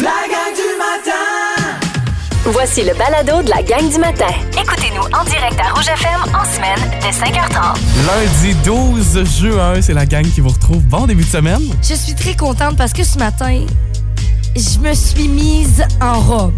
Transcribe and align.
La 0.00 0.10
gang 0.28 0.54
du 0.54 0.78
matin! 0.78 1.80
Voici 2.44 2.82
le 2.84 2.94
balado 2.94 3.42
de 3.42 3.50
la 3.50 3.62
gang 3.62 3.90
du 3.90 3.98
matin. 3.98 4.26
Écoutez-nous 4.52 5.02
en 5.02 5.24
direct 5.24 5.58
à 5.60 5.72
Rouge 5.74 5.88
FM 5.88 6.34
en 6.34 6.44
semaine 6.44 6.78
dès 7.02 7.10
5h30. 7.10 7.76
Lundi 8.06 8.54
12 8.64 9.24
juin, 9.40 9.82
c'est 9.82 9.94
la 9.94 10.06
gang 10.06 10.24
qui 10.24 10.40
vous 10.40 10.50
retrouve. 10.50 10.82
Bon 10.82 11.06
début 11.06 11.24
de 11.24 11.28
semaine. 11.28 11.62
Je 11.82 11.94
suis 11.94 12.14
très 12.14 12.36
contente 12.36 12.76
parce 12.76 12.92
que 12.92 13.02
ce 13.04 13.18
matin, 13.18 13.66
je 14.56 14.78
me 14.78 14.94
suis 14.94 15.28
mise 15.28 15.84
en 16.00 16.20
robe. 16.20 16.54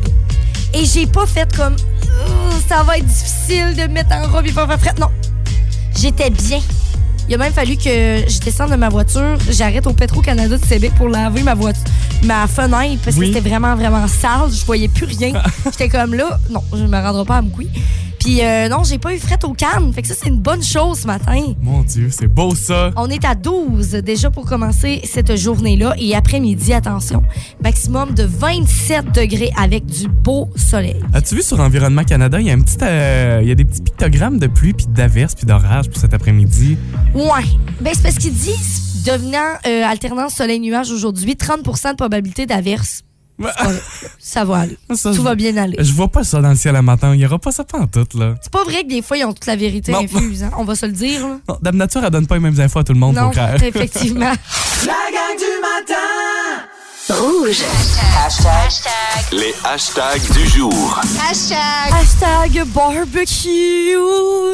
Et 0.74 0.84
j'ai 0.84 1.06
pas 1.06 1.26
fait 1.26 1.54
comme 1.56 1.76
Oh, 2.06 2.52
ça 2.68 2.82
va 2.82 2.98
être 2.98 3.06
difficile 3.06 3.74
de 3.74 3.82
me 3.82 3.94
mettre 3.94 4.14
en 4.14 4.28
robe 4.28 4.46
et 4.46 4.52
pas 4.52 4.66
faire 4.66 4.80
frais. 4.80 4.94
Non. 5.00 5.10
J'étais 5.96 6.30
bien. 6.30 6.60
Il 7.30 7.34
a 7.34 7.38
même 7.38 7.52
fallu 7.52 7.76
que 7.76 7.84
je 8.28 8.40
descende 8.40 8.72
de 8.72 8.76
ma 8.76 8.88
voiture, 8.88 9.38
j'arrête 9.48 9.86
au 9.86 9.92
Petro-Canada 9.92 10.58
de 10.58 10.66
Québec 10.66 10.90
pour 10.96 11.08
laver 11.08 11.44
ma 11.44 11.54
voiture, 11.54 11.84
ma 12.24 12.48
fenêtre 12.48 13.00
parce 13.04 13.16
Oui. 13.16 13.28
que 13.30 13.34
c'était 13.38 13.48
vraiment, 13.48 13.76
vraiment 13.76 14.08
sale. 14.08 14.50
Je 14.50 14.64
voyais 14.66 14.88
plus 14.88 15.06
rien. 15.06 15.32
J'étais 15.66 15.88
comme 15.88 16.14
là, 16.14 16.40
non, 16.50 16.60
je 16.72 16.82
me 16.82 16.96
rendrai 17.00 17.24
pas 17.24 17.36
à 17.36 17.42
Mkoui. 17.42 17.68
Puis 18.20 18.44
euh, 18.44 18.68
non, 18.68 18.84
j'ai 18.84 18.98
pas 18.98 19.14
eu 19.14 19.18
fret 19.18 19.38
au 19.44 19.54
canne. 19.54 19.92
Fait 19.92 20.02
que 20.02 20.08
ça, 20.08 20.14
c'est 20.14 20.28
une 20.28 20.38
bonne 20.38 20.62
chose 20.62 21.00
ce 21.00 21.06
matin. 21.06 21.54
Mon 21.62 21.82
Dieu, 21.82 22.08
c'est 22.10 22.26
beau 22.26 22.54
ça. 22.54 22.90
On 22.96 23.08
est 23.08 23.24
à 23.24 23.34
12 23.34 23.92
déjà 23.92 24.30
pour 24.30 24.44
commencer 24.44 25.00
cette 25.04 25.34
journée-là. 25.36 25.94
Et 25.98 26.14
après-midi, 26.14 26.74
attention, 26.74 27.22
maximum 27.64 28.14
de 28.14 28.24
27 28.24 29.12
degrés 29.12 29.50
avec 29.56 29.86
du 29.86 30.06
beau 30.08 30.50
soleil. 30.54 31.00
As-tu 31.14 31.36
vu 31.36 31.42
sur 31.42 31.60
Environnement 31.60 32.04
Canada, 32.04 32.38
il 32.40 32.46
y 32.46 32.50
a 32.50 32.52
un 32.52 32.60
petit, 32.60 32.76
euh, 32.82 33.40
il 33.42 33.48
y 33.48 33.52
a 33.52 33.54
des 33.54 33.64
petits 33.64 33.82
pictogrammes 33.82 34.38
de 34.38 34.46
pluie 34.46 34.74
puis 34.74 34.86
d'averse 34.86 35.34
puis 35.34 35.46
d'orage 35.46 35.88
pour 35.88 35.98
cet 35.98 36.12
après-midi? 36.12 36.76
Ouais. 37.14 37.44
Ben, 37.80 37.92
c'est 37.94 38.02
parce 38.02 38.18
qu'ils 38.18 38.34
disent, 38.34 39.02
devenant 39.06 39.38
euh, 39.66 39.82
alternance 39.84 40.34
soleil-nuage 40.34 40.90
aujourd'hui, 40.90 41.32
30% 41.32 41.92
de 41.92 41.96
probabilité 41.96 42.44
d'averse. 42.44 43.02
Ça 44.18 44.44
va 44.44 44.58
aller. 44.60 44.76
Ça, 44.94 45.12
Tout 45.14 45.22
va 45.22 45.34
bien 45.34 45.56
aller. 45.56 45.76
Je 45.78 45.92
vois 45.92 46.08
pas 46.08 46.24
ça 46.24 46.40
dans 46.40 46.50
le 46.50 46.56
ciel 46.56 46.74
le 46.74 46.82
matin. 46.82 47.14
Il 47.14 47.20
y 47.20 47.26
aura 47.26 47.38
pas 47.38 47.52
ça 47.52 47.64
tout 47.64 47.78
là. 48.18 48.34
C'est 48.42 48.52
pas 48.52 48.64
vrai 48.64 48.82
que 48.84 48.88
des 48.88 49.02
fois, 49.02 49.16
ils 49.16 49.24
ont 49.24 49.32
toute 49.32 49.46
la 49.46 49.56
vérité 49.56 49.92
Non. 49.92 50.00
infuse. 50.00 50.42
hein. 50.42 50.50
On 50.58 50.64
va 50.64 50.74
se 50.74 50.86
le 50.86 50.92
dire. 50.92 51.26
là. 51.26 51.38
Non, 51.48 51.58
Dame 51.62 51.76
Nature, 51.76 52.02
elle 52.04 52.10
donne 52.10 52.26
pas 52.26 52.34
les 52.36 52.40
mêmes 52.40 52.58
infos 52.60 52.78
à 52.80 52.84
tout 52.84 52.92
le 52.92 52.98
monde, 52.98 53.16
Non, 53.16 53.26
mon 53.26 53.32
frère. 53.32 53.62
effectivement. 53.62 54.20
La 54.86 54.92
gang 54.92 55.36
du 55.36 55.60
matin! 55.60 56.66
Rouge. 57.08 57.58
Les 59.32 59.52
hashtags 59.64 60.30
du 60.32 60.46
jour. 60.48 61.00
Hashtag 61.28 62.62
barbecue. 62.68 63.96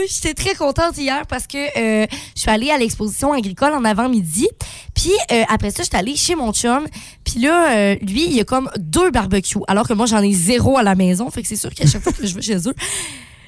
J'étais 0.08 0.32
très 0.34 0.54
contente 0.54 0.96
hier 0.96 1.26
parce 1.28 1.46
que 1.46 1.58
euh, 1.58 2.06
je 2.34 2.40
suis 2.40 2.50
allée 2.50 2.70
à 2.70 2.78
l'exposition 2.78 3.32
agricole 3.32 3.72
en 3.74 3.84
avant-midi. 3.84 4.48
Puis 4.96 5.12
euh, 5.30 5.42
après 5.48 5.70
ça, 5.70 5.82
j'étais 5.84 5.98
allée 5.98 6.16
chez 6.16 6.34
mon 6.34 6.52
chum. 6.52 6.86
Puis 7.24 7.40
là, 7.40 7.76
euh, 7.76 7.96
lui, 8.02 8.24
il 8.26 8.32
y 8.32 8.40
a 8.40 8.44
comme 8.44 8.68
deux 8.78 9.10
barbecues. 9.10 9.58
Alors 9.68 9.86
que 9.86 9.92
moi, 9.92 10.06
j'en 10.06 10.22
ai 10.22 10.32
zéro 10.32 10.78
à 10.78 10.82
la 10.82 10.94
maison. 10.94 11.30
Fait 11.30 11.42
que 11.42 11.48
c'est 11.48 11.56
sûr 11.56 11.70
qu'à 11.72 11.86
chaque 11.86 12.02
fois 12.02 12.12
que 12.12 12.26
je 12.26 12.34
vais 12.34 12.42
chez 12.42 12.56
eux, 12.68 12.74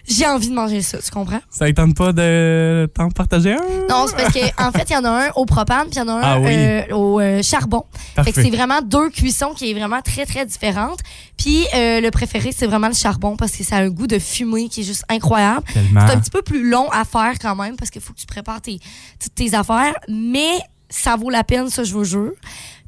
j'ai 0.07 0.27
envie 0.27 0.49
de 0.49 0.55
manger 0.55 0.81
ça. 0.83 0.99
Tu 0.99 1.11
comprends? 1.11 1.41
Ça 1.51 1.67
ne 1.67 1.73
tente 1.73 1.95
pas 1.95 2.13
de 2.13 2.89
t'en 2.95 3.11
partager 3.11 3.53
un? 3.53 3.61
Non, 3.91 4.07
c'est 4.09 4.17
parce 4.17 4.33
qu'en 4.33 4.69
en 4.69 4.73
fait, 4.73 4.89
il 4.89 4.93
y 4.95 4.97
en 4.97 5.05
a 5.05 5.27
un 5.27 5.31
au 5.37 5.45
propane, 5.45 5.85
puis 5.91 5.97
il 5.97 5.99
y 5.99 6.01
en 6.01 6.09
a 6.09 6.13
un 6.13 6.21
Ah 6.23 6.41
oui. 6.41 6.49
euh, 6.51 6.95
au 6.95 7.21
euh, 7.21 7.43
charbon. 7.43 7.85
Fait 7.93 8.01
que 8.09 8.15
Parfait. 8.27 8.43
c'est 8.45 8.51
vraiment 8.51 8.81
deux 8.83 9.11
cuissons 9.11 9.53
qui 9.55 9.71
est 9.71 9.75
vraiment 9.75 10.01
très, 10.03 10.25
très 10.25 10.47
différentes. 10.47 11.01
Puis 11.37 11.65
euh, 11.75 12.01
le 12.01 12.11
préféré, 12.11 12.53
c'est 12.57 12.67
vraiment 12.67 12.89
le 12.89 12.95
charbon 12.95 13.37
parce 13.37 13.53
que 13.53 13.65
ça 13.65 13.77
a 13.77 13.81
un 13.81 13.91
goût 13.91 14.07
de 14.07 14.19
fumée 14.19 14.69
qui 14.69 14.81
est 14.81 14.85
juste 14.85 15.05
incroyable. 15.11 15.65
Tellement. 15.75 16.07
C'est 16.07 16.15
un 16.15 16.21
petit 16.21 16.31
peu 16.31 16.43
plus 16.43 16.69
long 16.69 16.89
à 16.91 17.05
faire 17.05 17.35
quand 17.41 17.55
même 17.57 17.77
parce 17.77 17.91
qu'il 17.91 18.01
faut 18.03 18.13
que 18.15 18.19
tu 18.19 18.27
prépares 18.27 18.63
tes, 18.63 18.79
toutes 19.23 19.35
tes 19.35 19.55
affaires, 19.55 19.95
mais 20.09 20.59
ça 20.89 21.17
vaut 21.17 21.31
la 21.31 21.45
peine, 21.45 21.69
ça, 21.71 21.85
je 21.85 21.93
vous 21.93 22.05
jure. 22.05 22.33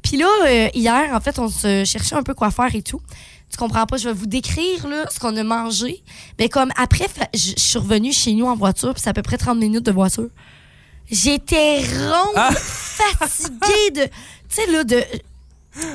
Puis 0.01 0.17
là, 0.17 0.27
euh, 0.47 0.69
hier, 0.73 1.09
en 1.13 1.19
fait, 1.19 1.37
on 1.39 1.47
se 1.49 1.85
cherchait 1.85 2.15
un 2.15 2.23
peu 2.23 2.33
quoi 2.33 2.49
faire 2.51 2.73
et 2.73 2.81
tout. 2.81 3.01
Tu 3.51 3.57
comprends 3.57 3.85
pas, 3.85 3.97
je 3.97 4.07
vais 4.07 4.13
vous 4.13 4.25
décrire 4.27 4.87
là, 4.87 5.05
ce 5.11 5.19
qu'on 5.19 5.35
a 5.35 5.43
mangé. 5.43 6.01
Mais 6.39 6.47
comme 6.49 6.71
après, 6.77 7.07
je 7.33 7.51
je 7.57 7.59
suis 7.61 7.77
revenue 7.79 8.13
chez 8.13 8.33
nous 8.33 8.45
en 8.45 8.55
voiture, 8.55 8.93
puis 8.93 9.01
c'est 9.03 9.09
à 9.09 9.13
peu 9.13 9.21
près 9.21 9.37
30 9.37 9.57
minutes 9.59 9.85
de 9.85 9.91
voiture. 9.91 10.29
J'étais 11.09 11.79
ronde, 11.81 12.35
Ah! 12.35 12.51
fatiguée 12.53 13.91
de, 13.93 14.03
tu 14.03 14.11
sais, 14.49 14.67
là, 14.71 14.83
de, 14.85 15.03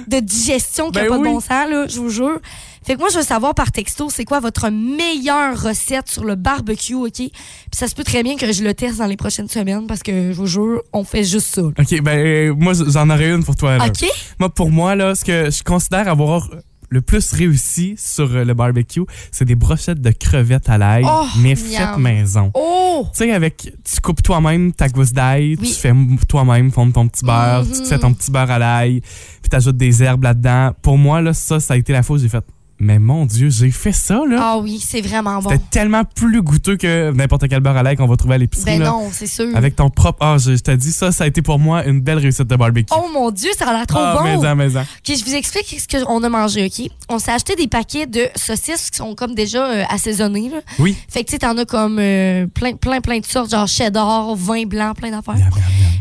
de 0.08 0.20
digestion 0.20 0.90
qui 0.90 0.98
n'a 0.98 1.04
Ben 1.04 1.08
pas 1.08 1.16
oui. 1.18 1.28
de 1.28 1.32
bon 1.34 1.40
sens, 1.40 1.50
là, 1.70 1.86
je 1.88 1.98
vous 1.98 2.10
jure. 2.10 2.38
Fait 2.86 2.94
que 2.94 3.00
moi, 3.00 3.08
je 3.12 3.16
veux 3.18 3.24
savoir 3.24 3.54
par 3.54 3.72
texto, 3.72 4.08
c'est 4.10 4.24
quoi 4.24 4.38
votre 4.38 4.70
meilleure 4.70 5.60
recette 5.60 6.08
sur 6.08 6.24
le 6.24 6.36
barbecue, 6.36 6.94
OK? 6.94 7.12
Puis 7.16 7.30
ça 7.72 7.88
se 7.88 7.94
peut 7.96 8.04
très 8.04 8.22
bien 8.22 8.36
que 8.36 8.52
je 8.52 8.62
le 8.62 8.74
teste 8.74 8.98
dans 8.98 9.06
les 9.06 9.16
prochaines 9.16 9.48
semaines 9.48 9.86
parce 9.88 10.02
que, 10.04 10.32
je 10.32 10.36
vous 10.36 10.46
jure, 10.46 10.82
on 10.92 11.02
fait 11.02 11.24
juste 11.24 11.54
ça. 11.54 11.62
OK, 11.62 12.00
ben 12.02 12.52
moi 12.56 12.74
j'en 12.74 13.10
aurais 13.10 13.30
une 13.32 13.42
pour 13.44 13.56
toi. 13.56 13.78
Là. 13.78 13.86
OK? 13.86 14.04
Moi, 14.38 14.50
pour 14.50 14.70
moi, 14.70 14.94
là, 14.94 15.14
ce 15.16 15.24
que 15.24 15.50
je 15.50 15.62
considère 15.64 16.06
avoir 16.08 16.48
le 16.88 17.00
plus 17.00 17.32
réussi 17.32 17.96
sur 17.98 18.32
euh, 18.32 18.44
le 18.44 18.54
barbecue, 18.54 19.02
c'est 19.32 19.44
des 19.44 19.56
brochettes 19.56 20.00
de 20.00 20.12
crevettes 20.12 20.68
à 20.68 20.78
l'ail, 20.78 21.04
Oh, 21.04 21.24
mais 21.38 21.56
faites 21.56 21.98
maison. 21.98 22.52
Oh! 22.54 23.08
Tu 23.12 23.24
sais, 23.24 23.32
avec, 23.32 23.72
tu 23.82 24.00
coupes 24.00 24.22
toi-même 24.22 24.72
ta 24.72 24.88
gousse 24.88 25.12
d'ail, 25.12 25.56
Oui. 25.60 25.68
tu 25.68 25.74
fais 25.74 25.92
toi-même 26.28 26.70
fondre 26.70 26.92
ton 26.92 27.08
petit 27.08 27.24
beurre, 27.24 27.64
Mhm. 27.64 27.72
tu 27.72 27.82
te 27.82 27.88
fais 27.88 27.98
ton 27.98 28.14
petit 28.14 28.30
beurre 28.30 28.52
à 28.52 28.60
l'ail, 28.60 29.00
puis 29.00 29.50
t'ajoutes 29.50 29.76
des 29.76 30.00
herbes 30.04 30.22
là-dedans. 30.22 30.74
Pour 30.80 30.96
moi, 30.96 31.20
là, 31.20 31.34
ça, 31.34 31.58
ça 31.58 31.74
a 31.74 31.76
été 31.76 31.92
la 31.92 32.02
où 32.08 32.18
j'ai 32.18 32.28
fait, 32.28 32.44
mais 32.78 32.98
mon 32.98 33.24
Dieu, 33.24 33.48
j'ai 33.48 33.70
fait 33.70 33.92
ça, 33.92 34.20
là. 34.28 34.36
Ah 34.38 34.58
oui, 34.58 34.82
c'est 34.84 35.00
vraiment 35.00 35.40
bon. 35.40 35.50
C'était 35.50 35.64
tellement 35.70 36.04
plus 36.04 36.42
goûteux 36.42 36.76
que 36.76 37.10
n'importe 37.12 37.48
quel 37.48 37.60
beurre 37.60 37.76
à 37.78 37.82
l'ail 37.82 37.96
qu'on 37.96 38.06
va 38.06 38.16
trouver 38.16 38.34
à 38.34 38.38
l'épicerie, 38.38 38.78
Ben 38.78 38.80
là. 38.80 38.90
non, 38.90 39.08
c'est 39.10 39.26
sûr. 39.26 39.56
Avec 39.56 39.76
ton 39.76 39.88
propre. 39.88 40.18
Ah, 40.20 40.36
je, 40.38 40.56
je 40.56 40.62
te 40.62 40.70
dis, 40.72 40.92
ça, 40.92 41.10
ça 41.10 41.24
a 41.24 41.26
été 41.26 41.40
pour 41.40 41.58
moi 41.58 41.84
une 41.86 42.00
belle 42.00 42.18
réussite 42.18 42.46
de 42.46 42.56
barbecue. 42.56 42.92
Oh 42.94 43.08
mon 43.12 43.30
Dieu, 43.30 43.50
ça 43.58 43.68
a 43.68 43.72
l'air 43.72 43.86
trop 43.86 43.98
ah, 44.00 44.16
bon! 44.18 44.24
maison, 44.24 44.54
maison. 44.54 44.80
OK, 44.80 45.16
je 45.16 45.24
vous 45.24 45.34
explique 45.34 45.80
ce 45.80 46.04
qu'on 46.04 46.22
a 46.22 46.28
mangé, 46.28 46.66
OK? 46.66 46.90
On 47.08 47.18
s'est 47.18 47.32
acheté 47.32 47.56
des 47.56 47.68
paquets 47.68 48.06
de 48.06 48.28
saucisses 48.34 48.90
qui 48.90 48.98
sont 48.98 49.14
comme 49.14 49.34
déjà 49.34 49.64
euh, 49.64 49.84
assaisonnées, 49.88 50.50
là. 50.50 50.58
Oui. 50.78 50.96
Fait 51.08 51.24
que 51.24 51.28
tu 51.28 51.32
sais, 51.32 51.38
t'en 51.38 51.56
as 51.56 51.64
comme 51.64 51.98
euh, 51.98 52.46
plein, 52.46 52.74
plein, 52.74 53.00
plein 53.00 53.18
de 53.20 53.24
sortes, 53.26 53.50
genre 53.50 53.66
cheddar, 53.66 54.34
vin 54.36 54.64
blanc, 54.64 54.92
plein 54.94 55.10
d'affaires. 55.10 55.36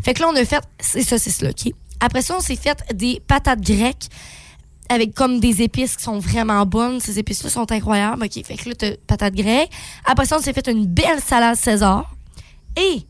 Fait 0.03 0.13
que 0.13 0.21
là, 0.21 0.27
on 0.31 0.35
a 0.35 0.43
fait 0.43 0.61
ces 0.79 1.03
saucisses-là, 1.03 1.51
OK? 1.51 1.71
Après 2.01 2.21
ça, 2.21 2.35
on 2.37 2.41
s'est 2.41 2.57
fait 2.57 2.77
des 2.93 3.21
patates 3.25 3.61
grecques 3.61 4.09
avec 4.89 5.13
comme 5.13 5.39
des 5.39 5.61
épices 5.61 5.95
qui 5.97 6.03
sont 6.03 6.19
vraiment 6.19 6.65
bonnes. 6.65 6.99
Ces 6.99 7.17
épices-là 7.19 7.49
sont 7.49 7.71
incroyables, 7.71 8.23
OK? 8.23 8.45
Fait 8.45 8.55
que 8.55 8.69
là, 8.69 8.75
t'as 8.75 8.91
patates 9.07 9.35
grecques. 9.35 9.71
Après 10.05 10.25
ça, 10.25 10.37
on 10.37 10.41
s'est 10.41 10.53
fait 10.53 10.67
une 10.67 10.85
belle 10.85 11.19
salade 11.25 11.55
César. 11.55 12.13
Et 12.77 13.01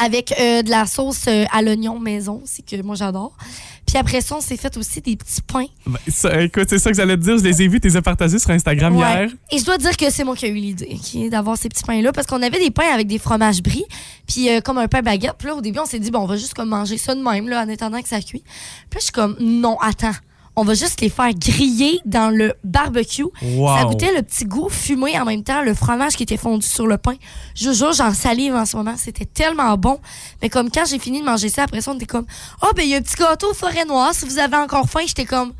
avec 0.00 0.32
euh, 0.38 0.62
de 0.62 0.70
la 0.70 0.86
sauce 0.86 1.24
euh, 1.26 1.44
à 1.52 1.60
l'oignon 1.62 1.98
maison, 1.98 2.40
c'est 2.44 2.64
que 2.64 2.80
moi, 2.82 2.94
j'adore. 2.94 3.36
Puis 3.84 3.96
après 3.96 4.20
ça, 4.20 4.36
on 4.36 4.40
s'est 4.40 4.56
fait 4.58 4.76
aussi 4.76 5.00
des 5.00 5.16
petits 5.16 5.40
pains. 5.40 5.64
Ben, 5.86 5.98
ça, 6.08 6.40
écoute, 6.42 6.66
c'est 6.68 6.78
ça 6.78 6.90
que 6.90 6.96
j'allais 6.96 7.16
te 7.16 7.22
dire. 7.22 7.38
Je 7.38 7.42
les 7.42 7.62
ai 7.62 7.68
vus, 7.68 7.80
tu 7.80 7.88
les 7.88 7.96
as 7.96 8.02
partagés 8.02 8.38
sur 8.38 8.50
Instagram 8.50 8.94
Ouais. 8.94 9.00
hier. 9.02 9.30
Et 9.50 9.58
je 9.58 9.64
dois 9.64 9.78
dire 9.78 9.96
que 9.96 10.10
c'est 10.10 10.22
moi 10.24 10.36
qui 10.36 10.44
ai 10.46 10.50
eu 10.50 10.54
l'idée, 10.54 10.98
d'avoir 11.30 11.56
ces 11.56 11.68
petits 11.70 11.82
pains-là, 11.84 12.12
parce 12.12 12.26
qu'on 12.26 12.42
avait 12.42 12.60
des 12.60 12.70
pains 12.70 12.92
avec 12.92 13.06
des 13.08 13.18
fromages 13.18 13.62
brie, 13.62 13.86
puis 14.26 14.50
euh, 14.50 14.60
comme 14.60 14.76
un 14.78 14.88
pain 14.88 15.00
baguette. 15.00 15.34
Puis 15.38 15.48
là, 15.48 15.54
au 15.56 15.60
début, 15.62 15.78
on 15.78 15.86
s'est 15.86 15.98
dit, 15.98 16.10
bon, 16.10 16.20
on 16.20 16.26
va 16.26 16.36
juste 16.36 16.54
comme 16.54 16.68
manger 16.68 16.98
ça 16.98 17.14
de 17.14 17.22
même, 17.22 17.48
là, 17.48 17.64
en 17.64 17.68
attendant 17.68 18.02
que 18.02 18.08
ça 18.08 18.20
cuit. 18.20 18.42
Puis 18.42 18.94
là, 18.94 18.98
je 18.98 19.04
suis 19.04 19.12
comme, 19.12 19.36
non, 19.40 19.78
attends. 19.80 20.12
On 20.60 20.64
va 20.64 20.74
juste 20.74 21.00
les 21.00 21.08
faire 21.08 21.32
griller 21.34 22.00
dans 22.04 22.30
le 22.30 22.52
barbecue. 22.64 23.24
Wow. 23.42 23.76
Ça 23.78 23.84
goûtait 23.84 24.12
le 24.12 24.22
petit 24.22 24.44
goût 24.44 24.68
fumé 24.68 25.16
en 25.20 25.24
même 25.24 25.44
temps, 25.44 25.62
le 25.62 25.72
fromage 25.72 26.16
qui 26.16 26.24
était 26.24 26.36
fondu 26.36 26.66
sur 26.66 26.86
le 26.88 26.98
pain. 26.98 27.14
Je 27.54 27.70
jure, 27.72 27.92
j'en 27.92 28.12
salive 28.12 28.54
en 28.56 28.66
ce 28.66 28.76
moment. 28.76 28.94
C'était 28.96 29.24
tellement 29.24 29.76
bon. 29.78 30.00
Mais 30.42 30.48
comme 30.48 30.68
quand 30.70 30.84
j'ai 30.84 30.98
fini 30.98 31.20
de 31.20 31.24
manger 31.26 31.48
ça, 31.48 31.62
après 31.62 31.80
ça, 31.80 31.92
on 31.92 31.94
était 31.94 32.06
comme, 32.06 32.26
oh, 32.62 32.70
ben, 32.74 32.82
il 32.82 32.88
y 32.88 32.94
a 32.94 32.98
un 32.98 33.02
petit 33.02 33.14
gâteau 33.14 33.54
forêt 33.54 33.84
noire. 33.84 34.12
Si 34.14 34.24
vous 34.26 34.38
avez 34.40 34.56
encore 34.56 34.88
faim, 34.88 35.02
j'étais 35.06 35.26
comme, 35.26 35.52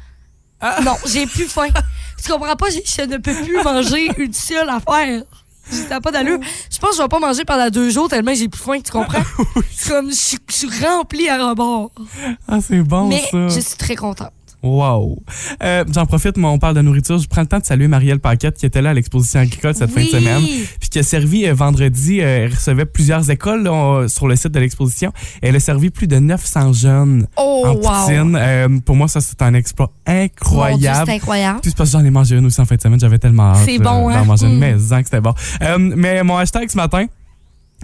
non, 0.82 0.94
j'ai 1.06 1.26
plus 1.26 1.44
faim. 1.47 1.69
Tu 2.25 2.32
comprends 2.32 2.56
pas? 2.56 2.66
j'ai- 2.70 2.82
Je 2.84 3.03
ne 3.03 3.19
peux 3.19 3.32
plus 3.32 3.62
manger 3.62 4.10
une 4.19 4.32
seule 4.32 4.69
affaire. 4.69 5.22
N'a 5.88 6.00
pas 6.00 6.10
d'allure. 6.10 6.41
Je 6.69 6.78
pense 6.78 6.91
que 6.92 6.97
je 6.97 7.03
vais 7.03 7.08
pas 7.08 7.20
manger 7.20 7.44
pendant 7.44 7.69
deux 7.70 7.91
jours 7.91 8.08
tellement 8.08 8.34
j'ai 8.34 8.48
plus 8.48 8.60
faim, 8.60 8.81
tu 8.84 8.91
comprends? 8.91 9.22
Comme, 9.88 10.10
je 10.10 10.16
suis- 10.16 10.38
je 10.48 10.54
suis 10.54 10.70
remplie 10.84 11.28
à 11.28 11.48
rebord. 11.50 11.92
Ah, 12.48 12.58
c'est 12.60 12.81
bon, 12.82 13.06
Mais 13.06 13.22
ça. 13.31 13.47
je 13.48 13.60
suis 13.60 13.76
très 13.76 13.94
contente. 13.94 14.32
Wow. 14.62 15.22
Euh, 15.62 15.84
J'en 15.92 16.04
profite, 16.06 16.36
moi, 16.36 16.50
on 16.50 16.58
parle 16.58 16.75
de 16.75 16.82
nourriture. 16.82 17.19
Je 17.19 17.28
prends 17.28 17.43
le 17.43 17.46
temps 17.46 17.58
de 17.60 17.64
saluer 17.64 17.87
Marielle 17.88 18.19
Paquette 18.20 18.56
qui 18.56 18.66
était 18.66 18.82
là 18.82 18.90
à 18.90 18.94
l'exposition 18.94 19.40
agricole 19.40 19.75
cette 19.75 19.90
Oui. 19.94 20.05
fin 20.10 20.19
de 20.19 20.22
semaine. 20.22 20.43
Puis 20.81 20.88
qui 20.88 20.99
a 20.99 21.02
servi 21.02 21.46
euh, 21.46 21.55
vendredi, 21.55 22.20
euh, 22.20 22.44
elle 22.46 22.50
recevait 22.55 22.84
plusieurs 22.87 23.31
écoles 23.31 23.62
là, 23.62 24.06
sur 24.08 24.26
le 24.28 24.37
site 24.37 24.52
de 24.52 24.58
l'exposition. 24.60 25.12
Elle 25.43 25.55
a 25.56 25.60
servi 25.60 25.90
plus 25.90 26.06
de 26.08 26.19
900 26.19 26.72
jeunes 26.72 27.26
Oh, 27.37 27.62
en 27.66 27.75
wow. 27.75 27.81
poutine. 27.82 28.81
Pour 28.82 28.96
moi, 28.96 29.08
ça, 29.08 29.20
c'est 29.20 29.40
un 29.43 29.55
exploit 29.55 29.93
incroyable. 30.06 31.06
c'est 31.06 31.14
incroyable. 31.14 31.61
Puis 31.62 31.72
parce 31.76 31.90
que 31.93 31.99
j'en 31.99 32.04
ai 32.04 32.11
mangé 32.11 32.37
une 32.37 32.46
aussi 32.46 32.61
en 32.61 32.64
fin 32.64 32.76
de 32.76 32.81
semaine. 32.81 33.00
J'avais 33.00 33.19
tellement 33.19 33.52
hâte 33.52 33.62
C'est 33.64 33.78
bon, 33.78 34.08
hein? 34.08 34.14
d'en 34.20 34.25
manger 34.25 34.46
une 34.46 34.56
Mm. 34.56 34.58
maison 34.58 34.99
que 34.99 35.04
c'était 35.04 35.20
bon. 35.20 35.34
Mais 35.78 36.22
mon 36.22 36.37
hashtag 36.37 36.69
ce 36.69 36.76
matin, 36.76 37.06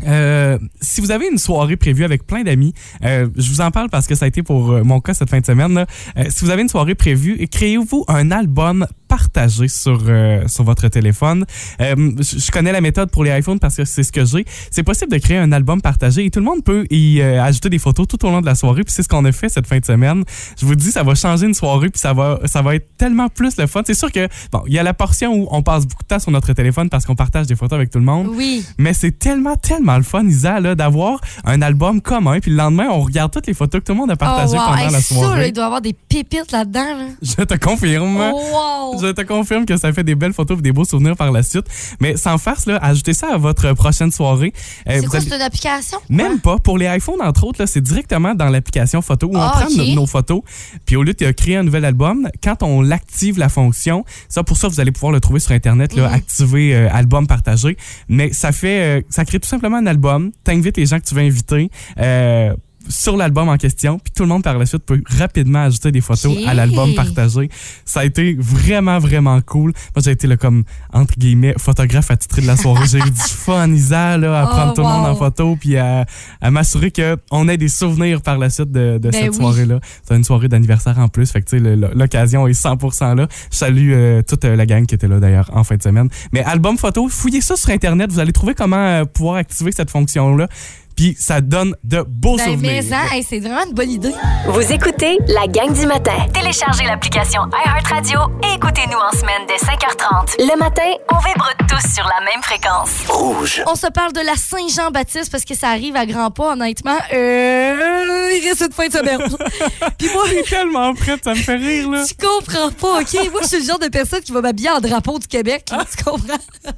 euh, 0.07 0.59
si 0.81 1.01
vous 1.01 1.11
avez 1.11 1.29
une 1.29 1.39
soirée 1.39 1.77
prévue 1.77 2.05
avec 2.05 2.27
plein 2.27 2.43
d'amis, 2.43 2.75
euh, 3.05 3.29
je 3.37 3.51
vous 3.51 3.61
en 3.61 3.71
parle 3.71 3.89
parce 3.91 4.07
que 4.07 4.15
ça 4.15 4.25
a 4.25 4.29
été 4.29 4.43
pour 4.43 4.73
euh, 4.73 4.83
mon 4.83 5.01
cas 5.01 5.15
cette 5.15 5.31
fin 5.31 5.41
de 5.41 5.47
semaine. 5.47 5.75
là. 5.75 5.87
Euh, 6.19 6.25
si 6.29 6.45
vous 6.45 6.51
avez 6.51 6.63
une 6.63 6.69
soirée 6.69 6.95
prévue, 6.95 7.47
créez-vous 7.47 8.05
un 8.09 8.31
album 8.31 8.87
partager 9.15 9.69
sur, 9.69 10.01
euh, 10.09 10.43
sur 10.49 10.65
votre 10.65 10.89
téléphone. 10.89 11.45
Euh, 11.81 11.95
je 12.19 12.51
connais 12.51 12.73
la 12.73 12.81
méthode 12.81 13.11
pour 13.13 13.23
les 13.23 13.31
iPhones 13.39 13.61
parce 13.61 13.77
que 13.77 13.85
c'est 13.85 14.03
ce 14.03 14.11
que 14.11 14.25
j'ai. 14.25 14.45
C'est 14.73 14.83
possible 14.83 15.13
de 15.13 15.19
créer 15.19 15.37
un 15.39 15.53
album 15.53 15.81
partagé 15.81 16.25
et 16.25 16.31
tout 16.33 16.41
le 16.41 16.45
monde 16.45 16.65
peut 16.65 16.85
y 16.91 17.21
euh, 17.21 17.41
ajouter 17.41 17.71
des 17.71 17.79
photos 17.79 18.09
tout 18.09 18.25
au 18.27 18.31
long 18.31 18.41
de 18.41 18.47
la 18.47 18.57
soirée. 18.57 18.83
Puis 18.83 18.93
c'est 18.93 19.05
ce 19.05 19.09
qu'on 19.09 19.25
a 19.25 19.31
fait 19.31 19.49
cette 19.49 19.69
fin 19.69 19.79
de 19.79 19.85
semaine. 19.85 20.25
Je 20.61 20.67
vous 20.67 20.75
dis, 20.75 20.91
ça 20.91 21.05
va 21.05 21.15
changer 21.15 21.47
une 21.47 21.55
soirée 21.55 21.91
puis 21.91 22.01
ça 22.01 22.13
va, 22.13 22.41
ça 22.47 22.61
va 22.61 22.75
être 22.75 22.89
tellement 22.97 23.29
plus 23.29 23.57
le 23.57 23.69
fun. 23.69 23.83
C'est 23.87 23.95
sûr 23.95 24.11
que, 24.11 24.27
bon, 24.51 24.63
il 24.67 24.73
y 24.73 24.81
a 24.81 24.83
la 24.83 24.95
portion 24.95 25.33
où 25.33 25.47
on 25.53 25.63
passe 25.63 25.87
beaucoup 25.87 26.03
de 26.03 26.09
temps 26.09 26.19
sur 26.19 26.33
notre 26.33 26.53
téléphone 26.53 26.89
parce 26.91 27.07
qu'on 27.07 27.15
partage 27.15 27.47
des 27.47 27.55
photos 27.55 27.77
avec 27.77 27.91
tout 27.91 28.01
le 28.01 28.05
monde. 28.05 28.27
Oui. 28.35 28.67
Mais 28.79 28.95
c'est 28.95 29.17
tellement, 29.17 29.55
tellement 29.55 29.97
le 29.97 30.03
fun, 30.03 30.27
Isa, 30.27 30.59
là, 30.59 30.75
d'avoir 30.75 31.21
un 31.45 31.63
album 31.63 32.01
commun. 32.01 32.41
Puis 32.41 32.51
le 32.51 32.57
lendemain, 32.57 32.89
on 32.91 33.03
regarde 33.03 33.33
toutes 33.33 33.47
les 33.47 33.55
photos 33.55 33.81
que 33.81 33.87
tout 33.87 33.93
le 33.93 33.99
monde 33.99 34.11
a 34.11 34.17
partagées 34.17 34.57
oh, 34.57 34.61
wow. 34.61 34.67
pendant 34.71 34.87
Hey, 34.87 34.91
la 34.93 35.01
soirée. 35.01 35.49
il 35.49 35.53
doit 35.53 35.63
y 35.63 35.67
avoir 35.67 35.81
des 35.83 35.93
pépites 35.93 36.51
là-dedans. 36.51 36.97
Là. 36.99 37.05
Je 37.23 37.45
te 37.45 37.55
confirme. 37.55 38.21
Oh, 38.33 38.93
wow. 38.93 39.04
Je 39.09 39.13
te 39.13 39.23
confirme 39.23 39.67
que 39.67 39.77
ça 39.77 39.93
fait 39.93 40.05
des 40.05 40.15
belles 40.15 40.33
photos 40.33 40.59
et 40.59 40.63
des 40.63 40.73
beaux 40.73 40.85
souvenirs 40.85 41.17
par 41.17 41.31
la 41.33 41.43
suite. 41.43 41.67
Mais 42.01 42.17
sans 42.17 42.39
farce, 42.39 42.67
là, 42.67 42.79
ajoutez 42.83 43.13
ça 43.15 43.29
à 43.35 43.37
votre 43.37 43.73
prochaine 43.75 44.11
soirée. 44.11 44.53
Euh, 44.89 44.99
C'est 45.01 45.07
quoi, 45.07 45.19
allez- 45.19 45.29
c'est 45.29 45.37
une 45.37 45.43
application? 45.43 45.99
Même 46.09 46.41
pas. 46.41 46.59
Pour 46.59 46.79
les 46.79 46.87
iPhones, 46.87 47.21
entre 47.23 47.45
autres, 47.45 47.61
là, 47.61 47.67
c'est 47.67 47.81
directement 47.81 48.35
dans 48.35 48.49
l'application 48.49 49.03
photo 49.03 49.27
où 49.29 49.37
on 49.37 49.41
Ah, 49.41 49.53
prend 49.67 49.71
nos, 49.77 49.95
nos 49.95 50.07
photos. 50.07 50.41
Puis 50.87 50.97
au 50.97 51.03
lieu 51.03 51.15
de 51.15 51.31
créer 51.33 51.57
un 51.57 51.63
nouvel 51.63 51.85
album, 51.85 52.29
quand 52.43 52.63
on 52.63 52.83
l'active 52.83 53.39
la 53.39 53.49
fonction, 53.49 54.05
ça 54.29 54.43
pour 54.43 54.57
ça, 54.57 54.69
vous 54.69 54.81
allez 54.81 54.93
pouvoir 54.93 55.13
le 55.13 55.21
trouver 55.21 55.41
sur 55.41 55.53
Internet, 55.53 55.95
là, 55.95 56.09
Mhm. 56.09 56.15
activer 56.15 56.75
euh, 56.75 56.89
album 56.93 57.27
partagé. 57.27 57.77
Mais 58.09 58.33
ça 58.33 58.53
fait, 58.53 58.99
euh, 58.99 59.03
ça 59.11 59.25
crée 59.25 59.41
tout 59.41 59.49
simplement 59.49 59.77
un 59.77 59.87
album. 59.87 60.33
T'invites 60.45 60.77
les 60.77 60.87
gens 60.87 60.99
que 60.99 61.05
tu 61.05 61.15
veux 61.15 61.23
inviter. 61.23 61.71
euh, 62.01 62.55
sur 62.89 63.17
l'album 63.17 63.49
en 63.49 63.57
question, 63.57 63.99
puis 63.99 64.13
tout 64.15 64.23
le 64.23 64.29
monde 64.29 64.43
par 64.43 64.59
la 64.59 64.67
suite 64.67 64.85
peut 64.85 65.03
rapidement 65.19 65.65
ajouter 65.65 65.93
des 65.93 66.01
photos 66.01 66.37
à 66.47 66.55
l'album 66.55 66.95
partagé. 66.95 67.49
Ça 67.85 68.01
a 68.01 68.05
été 68.05 68.37
vraiment, 68.39 68.99
vraiment 68.99 69.41
cool. 69.41 69.73
Moi, 69.95 70.03
j'ai 70.05 70.11
été 70.13 70.27
là, 70.27 70.37
comme, 70.37 70.65
entre 70.93 71.15
guillemets, 71.19 71.55
photographe 71.59 72.11
attitré 72.11 72.43
de 72.43 72.47
la 72.47 72.57
soirée. 72.57 72.87
J'ai 72.87 72.99
eu 72.99 73.11
du 73.11 73.11
fun, 73.29 73.71
Isa, 73.73 74.17
là, 74.19 74.43
à 74.43 74.45
Oh, 74.45 74.49
prendre 74.49 74.75
tout 74.75 74.83
le 74.83 74.89
monde 74.89 75.07
en 75.07 75.17
photo, 75.17 75.57
puis 75.59 75.77
à, 75.77 76.05
à 76.41 76.51
m'assurer 76.51 76.93
qu'on 76.93 77.49
ait 77.49 77.57
des 77.57 77.69
souvenirs 77.69 78.21
par 78.23 78.39
la 78.39 78.51
suite 78.51 78.71
de, 78.71 78.99
de 78.99 79.11
Ben 79.11 79.13
cette 79.13 79.31
oui. 79.31 79.37
soirée-là. 79.37 79.81
C'est 80.07 80.15
une 80.17 80.25
soirée 80.25 80.49
d'anniversaire 80.49 80.99
en 80.99 81.09
plus, 81.09 81.31
fait 81.31 81.43
que 81.43 81.57
l'occasion 81.57 82.47
est 82.47 82.53
100% 82.53 83.17
là. 83.17 83.27
Je 83.51 83.57
salue 83.57 83.91
euh, 83.93 84.23
toute 84.23 84.45
euh, 84.45 84.57
la 84.57 84.67
gang 84.67 84.87
qui 84.87 84.95
était 84.95 85.09
là 85.09 85.19
d'ailleurs 85.21 85.51
en 85.55 85.65
fin 85.65 85.77
de 85.77 85.83
semaine. 85.83 86.09
Mais 86.33 86.43
album 86.45 86.79
photo, 86.79 87.09
fouillez 87.09 87.41
ça 87.41 87.57
sur 87.57 87.71
Internet, 87.71 88.13
vous 88.13 88.19
allez 88.19 88.33
trouver 88.33 88.55
comment 88.55 88.77
euh, 88.77 89.05
pouvoir 89.05 89.37
activer 89.37 89.73
cette 89.73 89.91
fonction-là. 89.91 90.49
Puis 90.97 91.17
ça 91.19 91.41
donne 91.41 91.75
de 91.83 92.03
beaux 92.07 92.37
Ben, 92.37 92.45
souvenirs. 92.45 92.83
mais 92.89 92.93
hein, 92.93 93.03
hey, 93.13 93.23
c'est 93.25 93.41
vraiment 93.41 93.65
une 93.67 93.75
bonne 93.75 93.91
idée. 93.91 94.13
Vous 94.47 94.73
écoutez 94.73 95.19
la 95.27 95.47
gang 95.49 95.73
du 95.73 95.87
matin. 95.87 96.17
Téléchargez 96.33 96.85
l'application 96.85 97.41
iHeartRadio 97.67 98.21
et 98.45 98.55
écoutez-nous 98.55 98.97
en 98.99 99.11
semaine 99.19 99.43
dès 99.49 99.57
5h30. 99.57 100.37
Le 100.39 100.57
matin, 100.59 100.83
on 101.11 101.17
vibre 101.19 101.49
tous 101.69 101.95
sur 101.95 102.05
la 102.05 102.21
même 102.25 102.43
fréquence. 102.43 102.91
Rouge. 103.09 103.63
On 103.67 103.75
se 103.75 103.89
parle 103.89 104.13
de 104.13 104.21
la 104.21 104.37
Saint-Jean-Baptiste 104.37 105.33
parce 105.33 105.45
que 105.45 105.55
ça 105.57 105.69
arrive 105.71 105.97
à 105.97 106.07
grands 106.07 106.31
pas, 106.31 106.53
honnêtement. 106.53 106.97
Euh, 107.13 108.31
il 108.33 108.49
reste 108.49 108.63
une 108.63 108.73
fin 108.73 108.87
de 108.87 108.93
semaine. 108.93 109.21
Puis 109.99 110.09
moi, 110.13 110.25
Je 110.29 110.35
suis 110.35 110.43
tellement 110.45 110.95
prête, 110.95 111.25
ça 111.25 111.31
me 111.31 111.37
fait 111.37 111.57
rire, 111.57 111.91
là. 111.91 112.05
tu 112.07 112.15
comprends 112.15 112.71
pas, 112.71 113.01
OK? 113.01 113.31
Moi, 113.33 113.41
je 113.43 113.49
suis 113.49 113.59
le 113.61 113.65
genre 113.65 113.79
de 113.81 113.89
personne 113.89 114.21
qui 114.21 114.31
va 114.33 114.41
m'habiller 114.41 114.71
en 114.71 114.81
drapeau 114.81 115.19
du 115.19 115.27
Québec. 115.27 115.65
là, 115.73 115.85
tu 115.85 116.05
comprends? 116.05 116.35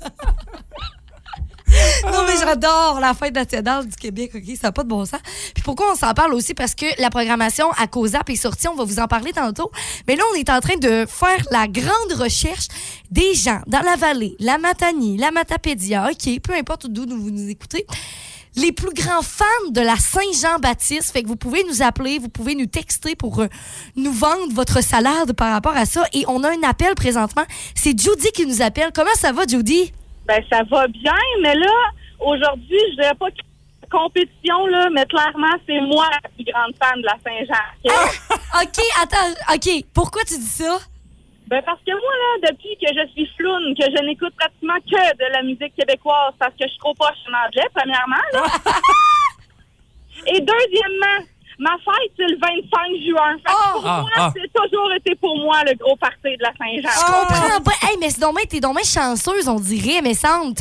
Non, 2.13 2.25
mais 2.27 2.37
j'adore 2.39 3.01
la 3.01 3.15
fête 3.15 3.35
nationale 3.35 3.87
du 3.87 3.97
Québec, 3.97 4.33
OK? 4.35 4.57
Ça 4.61 4.69
n'a 4.69 4.73
pas 4.73 4.83
de 4.85 4.89
bon 4.89 5.05
sens. 5.05 5.21
Puis 5.55 5.63
pourquoi 5.63 5.93
on 5.93 5.97
s'en 5.97 6.13
parle 6.15 6.35
aussi? 6.35 6.55
Parce 6.55 6.75
que 6.75 6.87
la 7.01 7.11
programmation 7.11 7.71
à 7.73 7.87
COSAP 7.87 8.31
est 8.31 8.37
sortie, 8.37 8.69
on 8.69 8.75
va 8.75 8.85
vous 8.85 9.01
en 9.01 9.09
parler 9.09 9.33
tantôt. 9.33 9.71
Mais 10.07 10.17
là, 10.17 10.23
on 10.33 10.35
est 10.37 10.49
en 10.51 10.61
train 10.61 10.77
de 10.77 11.07
faire 11.09 11.45
la 11.51 11.67
grande 11.67 12.13
recherche 12.15 12.69
des 13.11 13.35
gens 13.35 13.61
dans 13.67 13.81
la 13.81 13.97
vallée, 13.97 14.37
la 14.39 14.59
Matanie, 14.59 15.17
la 15.17 15.31
Matapédia, 15.31 16.11
OK, 16.11 16.41
peu 16.41 16.55
importe 16.55 16.87
d'où 16.87 17.07
vous 17.09 17.31
nous 17.31 17.49
écoutez. 17.49 17.87
Les 18.57 18.73
plus 18.73 18.95
grands 18.95 19.21
fans 19.21 19.45
de 19.71 19.83
la 19.83 19.97
Saint-Jean-Baptiste. 19.97 21.13
Fait 21.13 21.23
que 21.23 21.29
vous 21.29 21.37
pouvez 21.37 21.63
nous 21.65 21.83
appeler, 21.83 22.19
vous 22.19 22.31
pouvez 22.31 22.55
nous 22.55 22.65
texter 22.65 23.15
pour 23.15 23.41
euh, 23.41 23.49
nous 23.97 24.13
vendre 24.13 24.51
votre 24.55 24.83
salade 24.83 25.35
par 25.35 25.53
rapport 25.53 25.77
à 25.77 25.85
ça. 25.85 26.05
Et 26.15 26.25
on 26.27 26.43
a 26.43 26.49
un 26.49 26.63
appel 26.63 26.95
présentement. 26.95 27.45
C'est 27.75 27.99
Judy 27.99 28.33
qui 28.33 28.47
nous 28.47 28.63
appelle. 28.63 28.93
Comment 28.95 29.15
ça 29.15 29.33
va, 29.33 29.47
Judy? 29.47 29.93
Ben, 30.27 30.43
ça 30.51 30.63
va 30.71 30.89
bien, 30.89 31.13
mais 31.43 31.55
là, 31.55 31.73
aujourd'hui, 32.19 32.79
je 32.91 32.97
dirais 32.97 33.15
pas 33.15 33.31
que 33.31 33.43
compétition, 33.91 34.67
là, 34.67 34.91
mais 34.91 35.07
clairement, 35.07 35.55
c'est 35.67 35.81
moi 35.81 36.07
la 36.11 36.29
plus 36.29 36.45
grande 36.45 36.75
fan 36.83 37.01
de 37.01 37.07
la 37.07 37.17
Saint-Jean. 37.25 37.65
OK? 37.85 38.33
OK, 38.63 38.85
attends. 39.01 39.55
OK, 39.55 39.85
pourquoi 39.95 40.23
tu 40.25 40.39
dis 40.39 40.45
ça? 40.45 40.79
Ben, 41.47 41.63
parce 41.65 41.81
que 41.87 41.93
moi, 41.93 42.01
là, 42.01 42.51
depuis 42.51 42.77
que 42.83 42.93
je 42.93 43.07
suis 43.13 43.31
floune, 43.37 43.75
que 43.79 43.85
je 43.85 44.03
n'écoute 44.05 44.35
pratiquement 44.37 44.79
que 44.81 45.17
de 45.17 45.33
la 45.33 45.43
musique 45.43 45.75
québécoise 45.77 46.35
parce 46.39 46.53
que 46.53 46.65
je 46.65 46.71
suis 46.71 46.79
trop 46.79 46.95
poche 46.95 47.15
en 47.31 47.47
anglais, 47.47 47.69
premièrement, 47.73 48.27
là. 48.33 48.43
Et 50.27 50.41
deuxièmement, 50.41 51.27
ma 51.59 51.73
fête, 51.79 52.13
c'est 52.17 52.27
le 52.27 52.39
25 52.39 52.71
juin. 53.09 53.37
Fait 53.39 53.45
que 53.45 53.57
Oh! 53.57 53.73
pour 53.81 53.87
Ah, 53.87 54.01
moi, 54.03 54.11
ah. 54.17 54.33
c'est 54.35 54.53
toujours 54.53 54.93
été 54.95 55.15
pour 55.17 55.37
moi 55.39 55.63
le 55.65 55.75
gros 55.75 55.97
party 55.97 56.37
de 56.37 56.43
la 56.43 56.53
Je 56.53 56.83
Saint-Jean. 56.83 57.07
comprends 57.07 57.61
pas. 57.63 57.87
Hey, 57.89 57.97
mais 58.01 58.11
c'est 58.11 58.21
donc 58.21 58.37
t'es 58.49 58.61
donc 58.61 58.79
chanceuse, 58.85 59.49
on 59.49 59.59
dirait, 59.61 60.01
mais 60.03 60.15
semble. 60.15 60.55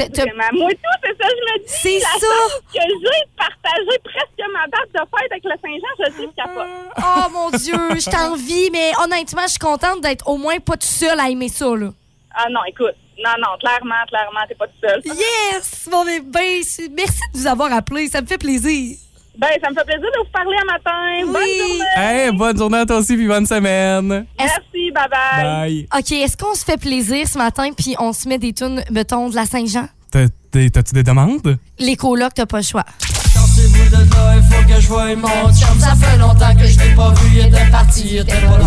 Moi, 0.53 0.69
tout, 0.71 0.97
c'est 1.03 1.17
ça, 1.21 1.27
je 1.29 1.53
me 1.53 1.59
dis. 1.59 1.65
C'est 1.67 1.99
ça. 1.99 2.09
chance 2.09 2.61
que 2.73 2.79
j'ai 2.79 2.87
de 2.87 3.35
partager 3.37 3.99
presque 4.03 4.51
ma 4.53 4.67
date 4.67 4.89
de 4.93 4.99
fête 4.99 5.31
avec 5.31 5.43
le 5.43 5.51
Saint-Jean, 5.61 5.93
je 5.99 6.21
sais 6.21 6.27
que 6.27 6.35
capote. 6.35 6.67
Oh 6.97 7.29
mon 7.31 7.49
Dieu, 7.51 7.99
je 7.99 8.09
t'envie, 8.09 8.69
mais 8.71 8.91
honnêtement, 9.03 9.43
je 9.43 9.49
suis 9.51 9.59
contente 9.59 10.01
d'être 10.01 10.27
au 10.27 10.37
moins 10.37 10.59
pas 10.59 10.73
tout 10.77 10.87
seul 10.87 11.19
à 11.19 11.29
aimer 11.29 11.49
ça, 11.49 11.65
là. 11.75 11.89
Ah 12.33 12.47
non, 12.49 12.61
écoute. 12.67 12.95
Non, 13.17 13.31
non, 13.39 13.57
clairement, 13.59 13.95
clairement, 14.09 14.41
t'es 14.47 14.55
pas 14.55 14.67
tout 14.67 14.73
seul. 14.81 15.01
Yes! 15.05 15.87
Bon, 15.89 16.03
mais 16.03 16.19
ben, 16.19 16.61
merci 16.91 17.19
de 17.33 17.39
nous 17.39 17.47
avoir 17.47 17.71
appelés, 17.71 18.07
ça 18.09 18.21
me 18.21 18.27
fait 18.27 18.37
plaisir. 18.37 18.97
Ben, 19.37 19.47
ça 19.61 19.69
me 19.69 19.75
fait 19.75 19.83
plaisir 19.85 20.01
de 20.03 20.19
vous 20.23 20.31
parler 20.31 20.55
un 20.61 20.65
matin. 20.65 21.25
Bonne 21.25 21.33
journée. 21.33 21.85
Hey, 21.97 22.31
bonne 22.31 22.57
journée 22.57 22.77
à 22.79 22.85
toi 22.85 22.97
aussi, 22.97 23.15
puis 23.15 23.27
bonne 23.27 23.45
semaine. 23.45 24.25
Merci, 24.39 24.91
bye 24.93 25.07
bye. 25.11 25.43
Bye. 25.43 25.87
OK, 25.97 26.11
est-ce 26.13 26.37
qu'on 26.37 26.53
se 26.55 26.63
fait 26.63 26.77
plaisir 26.77 27.27
ce 27.27 27.37
matin 27.37 27.69
puis 27.77 27.95
on 27.99 28.13
se 28.13 28.27
met 28.29 28.37
des 28.37 28.53
tunes, 28.53 28.83
mettons, 28.91 29.29
de 29.29 29.35
la 29.35 29.45
Saint-Jean? 29.45 29.87
T'as- 30.11 30.27
t'as- 30.51 30.69
T'as-tu 30.69 30.93
des 30.93 31.03
demandes? 31.03 31.57
Les 31.79 31.97
colocs, 31.97 32.33
t'as 32.33 32.45
pas 32.45 32.57
le 32.57 32.63
choix. 32.63 32.85
Sortez-vous 32.99 33.89
de 33.89 34.09
là, 34.15 34.35
il 34.37 34.43
faut 34.43 34.63
que 34.73 34.79
je 34.79 34.87
voie 34.87 35.15
mon 35.17 35.27
chum. 35.53 35.77
Ça 35.79 35.93
fait 35.95 36.17
longtemps 36.17 36.55
que 36.55 36.65
je 36.65 36.77
t'ai 36.77 36.95
pas 36.95 37.11
vu, 37.13 37.29
il 37.39 37.45
était 37.47 37.69
parti. 37.69 38.19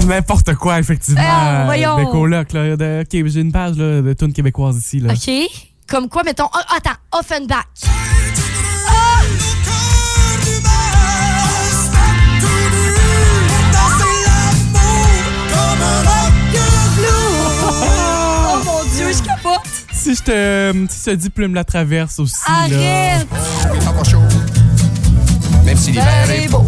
N'importe 0.06 0.54
quoi, 0.56 0.78
effectivement. 0.78 1.22
Ah, 1.24 1.62
voyons. 1.64 1.96
Des 1.96 2.04
colocs, 2.04 2.52
là. 2.52 2.76
De, 2.76 3.00
OK, 3.02 3.26
j'ai 3.28 3.40
une 3.40 3.52
page 3.52 3.76
là, 3.78 4.02
de 4.02 4.12
tunes 4.12 4.34
québécoises 4.34 4.76
ici. 4.76 5.00
Là. 5.00 5.14
OK? 5.14 5.30
Comme 5.88 6.08
quoi, 6.10 6.22
mettons, 6.24 6.48
oh, 6.54 6.74
attends, 6.76 6.96
Offenbach. 7.18 7.64
Si 20.00 20.14
je 20.14 20.22
te, 20.22 20.86
si 20.90 20.98
je 21.00 21.10
te 21.10 21.16
dis 21.16 21.30
Plume 21.30 21.54
la 21.54 21.64
traverse 21.64 22.18
aussi. 22.20 22.34
Là. 22.46 22.54
Arrête! 22.62 23.28
Chaud. 24.08 24.18
Même 25.64 25.76
si 25.76 25.90
l'hiver 25.90 26.30
est 26.30 26.48
beau, 26.48 26.64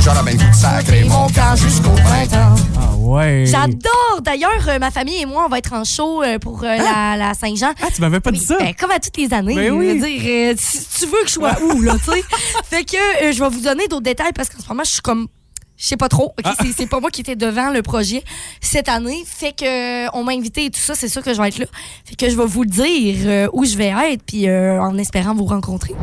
j'aurai 0.00 0.22
bien 0.24 0.34
goût 0.34 0.50
de 0.50 0.54
sacrer 0.54 1.04
mon 1.04 1.28
camp 1.28 1.54
jusqu'au 1.56 1.90
printemps. 1.90 2.54
Ah 2.76 2.94
ouais. 2.96 3.44
J'adore! 3.46 4.20
D'ailleurs, 4.22 4.68
euh, 4.68 4.78
ma 4.80 4.90
famille 4.90 5.22
et 5.22 5.26
moi, 5.26 5.44
on 5.46 5.48
va 5.48 5.58
être 5.58 5.72
en 5.72 5.84
show 5.84 6.22
euh, 6.22 6.38
pour 6.40 6.64
euh, 6.64 6.76
la, 6.76 7.16
la 7.16 7.32
Saint-Jean. 7.34 7.72
Ah, 7.80 7.86
tu 7.94 8.00
m'avais 8.00 8.20
pas 8.20 8.30
Oui, 8.30 8.38
dit 8.38 8.44
ça? 8.44 8.56
ben, 8.58 8.74
comme 8.78 8.90
à 8.90 8.98
toutes 8.98 9.16
les 9.16 9.32
années. 9.32 9.54
Ben 9.54 9.68
je 9.68 9.72
oui. 9.72 9.98
veux 10.00 10.06
dire, 10.06 10.22
euh, 10.26 10.54
tu, 10.54 10.78
tu 10.98 11.06
veux 11.06 11.22
que 11.22 11.28
je 11.28 11.32
sois 11.32 11.54
où, 11.62 11.80
là, 11.80 11.94
tu 12.04 12.10
sais? 12.12 12.22
fait 12.68 12.84
que 12.84 13.24
euh, 13.24 13.32
je 13.32 13.42
vais 13.42 13.48
vous 13.50 13.60
donner 13.60 13.86
d'autres 13.88 14.02
détails 14.02 14.32
parce 14.34 14.48
qu'en 14.48 14.60
ce 14.62 14.68
moment, 14.68 14.82
je 14.84 14.90
suis 14.90 15.00
comme. 15.00 15.28
Je 15.82 15.88
sais 15.88 15.96
pas 15.96 16.08
trop. 16.08 16.26
OK? 16.26 16.44
Ah. 16.44 16.54
C'est- 16.76 16.86
pas 16.86 17.00
moi 17.00 17.10
qui 17.10 17.22
étais 17.22 17.34
devant 17.34 17.70
le 17.70 17.82
projet 17.82 18.22
cette 18.60 18.88
année. 18.88 19.24
Fait 19.26 19.52
que 19.52 20.06
euh, 20.06 20.08
on 20.14 20.22
m'a 20.22 20.32
invité 20.32 20.66
et 20.66 20.70
tout 20.70 20.78
ça, 20.80 20.94
c'est 20.94 21.08
sûr 21.08 21.22
que 21.22 21.34
je 21.34 21.42
vais 21.42 21.48
être 21.48 21.58
là. 21.58 21.66
Fait 22.04 22.14
que 22.14 22.30
je 22.30 22.36
vais 22.36 22.46
vous 22.46 22.62
le 22.62 22.68
dire 22.68 23.16
euh, 23.26 23.48
où 23.52 23.64
je 23.64 23.76
vais 23.76 23.92
être, 24.12 24.22
puis 24.24 24.48
euh, 24.48 24.80
en 24.80 24.96
espérant 24.98 25.34
vous 25.34 25.46
rencontrer. 25.46 25.94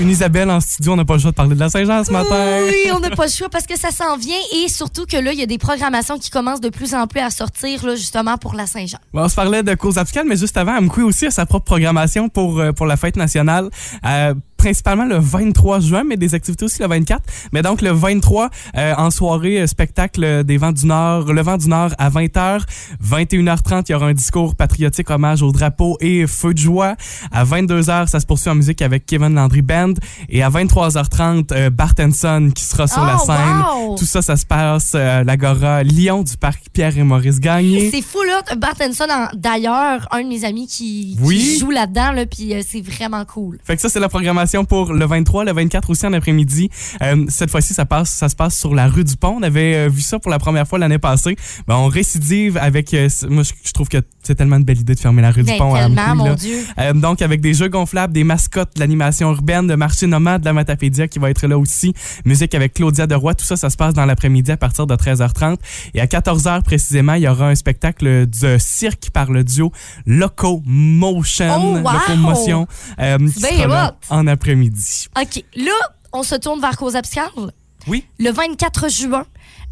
Une 0.00 0.10
Isabelle 0.10 0.50
en 0.50 0.60
studio, 0.60 0.92
on 0.92 0.96
n'a 0.96 1.04
pas 1.04 1.14
le 1.14 1.20
choix 1.20 1.30
de 1.32 1.36
parler 1.36 1.54
de 1.54 1.60
la 1.60 1.68
Saint-Jean 1.68 2.02
ce 2.04 2.12
matin. 2.12 2.60
Oui, 2.64 2.90
on 2.94 3.00
n'a 3.00 3.10
pas 3.16 3.26
le 3.26 3.30
choix 3.32 3.48
parce 3.48 3.66
que 3.66 3.76
ça 3.78 3.90
s'en 3.90 4.16
vient 4.16 4.38
et 4.56 4.68
surtout 4.68 5.06
que 5.06 5.16
là, 5.16 5.32
il 5.32 5.38
y 5.38 5.42
a 5.42 5.46
des 5.46 5.58
programmations 5.58 6.18
qui 6.18 6.30
commencent 6.30 6.60
de 6.60 6.68
plus 6.68 6.94
en 6.94 7.06
plus 7.06 7.20
à 7.20 7.30
sortir, 7.30 7.84
là, 7.84 7.94
justement, 7.96 8.36
pour 8.36 8.54
la 8.54 8.66
Saint-Jean. 8.66 8.98
Bon, 9.12 9.22
on 9.24 9.28
se 9.28 9.34
parlait 9.34 9.62
de 9.62 9.74
cause 9.74 9.98
abscale, 9.98 10.26
mais 10.28 10.36
juste 10.36 10.56
avant, 10.56 10.76
Amkoui 10.76 11.02
aussi 11.02 11.26
a 11.26 11.30
sa 11.30 11.46
propre 11.46 11.64
programmation 11.66 12.28
pour, 12.28 12.58
euh, 12.60 12.72
pour 12.72 12.86
la 12.86 12.96
fête 12.96 13.16
nationale. 13.16 13.70
Euh, 14.04 14.34
principalement 14.58 15.06
le 15.06 15.16
23 15.18 15.80
juin, 15.80 16.02
mais 16.06 16.16
des 16.18 16.34
activités 16.34 16.64
aussi 16.66 16.82
le 16.82 16.88
24. 16.88 17.22
Mais 17.52 17.62
donc 17.62 17.80
le 17.80 17.90
23, 17.90 18.50
euh, 18.76 18.94
en 18.98 19.10
soirée, 19.10 19.60
euh, 19.62 19.66
spectacle 19.66 20.44
des 20.44 20.58
Vents 20.58 20.72
du 20.72 20.84
Nord, 20.86 21.32
le 21.32 21.40
Vent 21.40 21.56
du 21.56 21.68
Nord 21.68 21.90
à 21.96 22.10
20h. 22.10 22.62
21h30, 23.02 23.84
il 23.88 23.92
y 23.92 23.94
aura 23.94 24.06
un 24.06 24.12
discours 24.14 24.54
patriotique, 24.54 25.08
hommage 25.10 25.42
au 25.42 25.52
drapeau 25.52 25.96
et 26.00 26.26
feu 26.26 26.52
de 26.52 26.58
joie. 26.58 26.96
À 27.32 27.44
22h, 27.44 28.08
ça 28.08 28.20
se 28.20 28.26
poursuit 28.26 28.50
en 28.50 28.54
musique 28.56 28.82
avec 28.82 29.06
Kevin 29.06 29.34
Landry 29.34 29.62
Band. 29.62 29.94
Et 30.28 30.42
à 30.42 30.50
23h30, 30.50 31.52
euh, 31.52 31.70
Bartenson 31.70 32.50
qui 32.54 32.64
sera 32.64 32.86
sur 32.86 33.02
Oh, 33.02 33.06
la 33.06 33.18
scène. 33.18 33.64
wow! 33.88 33.96
Tout 33.96 34.04
ça, 34.06 34.22
ça 34.22 34.36
se 34.36 34.44
passe 34.44 34.92
euh, 34.94 35.20
à 35.20 35.24
l'Agora 35.24 35.82
Lyon 35.84 36.22
du 36.24 36.36
parc 36.36 36.64
Pierre 36.72 36.98
et 36.98 37.02
Maurice 37.04 37.38
Gagné. 37.40 37.90
C'est 37.90 38.02
fou, 38.02 38.22
là. 38.22 38.42
Bartenson, 38.56 39.04
en- 39.10 39.28
d'ailleurs, 39.34 40.08
un 40.10 40.22
de 40.22 40.28
mes 40.28 40.44
amis 40.44 40.66
qui, 40.66 41.16
joue 41.60 41.70
là-dedans, 41.70 42.10
là, 42.12 42.26
puis 42.26 42.54
euh, 42.54 42.62
c'est 42.66 42.80
vraiment 42.80 43.24
cool. 43.24 43.58
Fait 43.64 43.76
que 43.76 43.82
ça, 43.82 43.88
c'est 43.88 44.00
la 44.00 44.08
programmation 44.08 44.47
pour 44.68 44.92
le 44.92 45.04
23, 45.06 45.44
le 45.44 45.52
24 45.52 45.90
aussi 45.90 46.06
en 46.06 46.12
après-midi. 46.12 46.70
Euh, 47.02 47.24
cette 47.28 47.50
fois-ci, 47.50 47.74
ça 47.74 47.84
passe, 47.86 48.10
ça 48.10 48.28
se 48.28 48.36
passe 48.36 48.58
sur 48.58 48.74
la 48.74 48.86
rue 48.88 49.04
du 49.04 49.16
Pont. 49.16 49.36
On 49.38 49.42
avait 49.42 49.74
euh, 49.74 49.88
vu 49.88 50.00
ça 50.00 50.18
pour 50.18 50.30
la 50.30 50.38
première 50.38 50.66
fois 50.66 50.78
l'année 50.78 50.98
passée. 50.98 51.36
Ben, 51.66 51.76
on 51.76 51.86
récidive 51.86 52.56
avec. 52.56 52.92
euh, 52.94 53.08
moi, 53.28 53.42
je, 53.44 53.72
trouve 53.72 53.88
que 53.88 53.98
c'est 54.22 54.34
tellement 54.34 54.56
une 54.56 54.64
belle 54.64 54.80
idée 54.80 54.94
de 54.94 55.00
fermer 55.00 55.22
la 55.22 55.30
rue 55.30 55.42
Ben, 55.42 55.52
du 55.52 55.58
Pont. 55.58 55.74
à 55.74 55.80
tellement, 55.84 56.02
Amqui, 56.02 56.16
mon 56.18 56.24
là. 56.24 56.34
Dieu. 56.34 56.58
Euh, 56.78 56.92
donc, 56.92 57.22
avec 57.22 57.40
des 57.40 57.54
jeux 57.54 57.68
gonflables, 57.68 58.12
des 58.12 58.24
mascottes, 58.24 58.74
de 58.74 58.80
l'animation 58.80 59.30
urbaine, 59.30 59.66
de 59.66 59.74
marché 59.74 60.06
nomade, 60.06 60.40
de 60.42 60.46
la 60.46 60.52
Matapédia 60.52 61.08
qui 61.08 61.18
va 61.18 61.30
être 61.30 61.46
là 61.46 61.58
aussi. 61.58 61.94
Musique 62.24 62.54
avec 62.54 62.74
Claudia 62.74 63.06
Deroy. 63.06 63.34
Tout 63.34 63.44
ça, 63.44 63.56
ça 63.56 63.70
se 63.70 63.76
passe 63.76 63.94
dans 63.94 64.04
l'après-midi 64.06 64.50
à 64.52 64.56
partir 64.56 64.86
de 64.86 64.94
13h30. 64.94 65.56
Et 65.94 66.00
à 66.00 66.06
14h 66.06 66.62
précisément, 66.62 67.14
il 67.14 67.22
y 67.22 67.28
aura 67.28 67.48
un 67.48 67.54
spectacle 67.54 68.26
de 68.26 68.56
cirque 68.58 69.10
par 69.12 69.30
le 69.30 69.44
duo 69.44 69.72
Locomotion. 70.06 71.74
Oh, 71.74 71.78
wow! 71.78 71.92
Locomotion. 71.92 72.66
euh, 73.00 73.18
qui 73.18 73.40
sera 73.40 73.94
en 74.10 74.26
après-midi. 74.38 75.08
OK, 75.20 75.44
là, 75.56 75.72
on 76.12 76.22
se 76.22 76.36
tourne 76.36 76.60
vers 76.60 76.76
Cause 76.76 76.94
Abscale. 76.94 77.52
Oui. 77.88 78.06
Le 78.18 78.30
24 78.30 78.88
juin. 78.88 79.26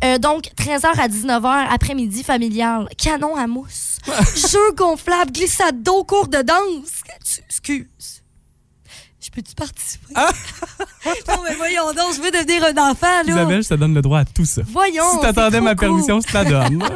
Euh, 0.04 0.18
donc, 0.18 0.50
13h 0.58 0.98
à 0.98 1.08
19h, 1.08 1.68
après-midi 1.70 2.24
familial. 2.24 2.88
Canon 2.98 3.36
à 3.36 3.46
mousse. 3.46 3.98
Jeux 4.50 4.72
gonflables, 4.74 5.32
glissade 5.32 5.82
d'eau, 5.82 6.02
cours 6.02 6.28
de 6.28 6.42
danse. 6.42 7.02
Excuse. 7.46 8.15
Peux-tu 9.36 9.54
participer? 9.54 10.14
non, 10.16 11.42
mais 11.44 11.54
voyons 11.56 11.92
donc, 11.92 12.14
je 12.16 12.22
veux 12.22 12.30
devenir 12.30 12.64
un 12.64 12.90
enfant, 12.90 13.22
là. 13.22 13.22
Isabelle, 13.26 13.62
je 13.62 13.68
te 13.68 13.74
donne 13.74 13.92
le 13.92 14.00
droit 14.00 14.20
à 14.20 14.24
tout 14.24 14.46
ça. 14.46 14.62
Voyons. 14.66 15.04
si 15.12 15.20
t'attendais 15.20 15.60
ma 15.60 15.74
permission, 15.74 16.20
je 16.22 16.26
te 16.26 16.32
la 16.32 16.44
donne. 16.44 16.82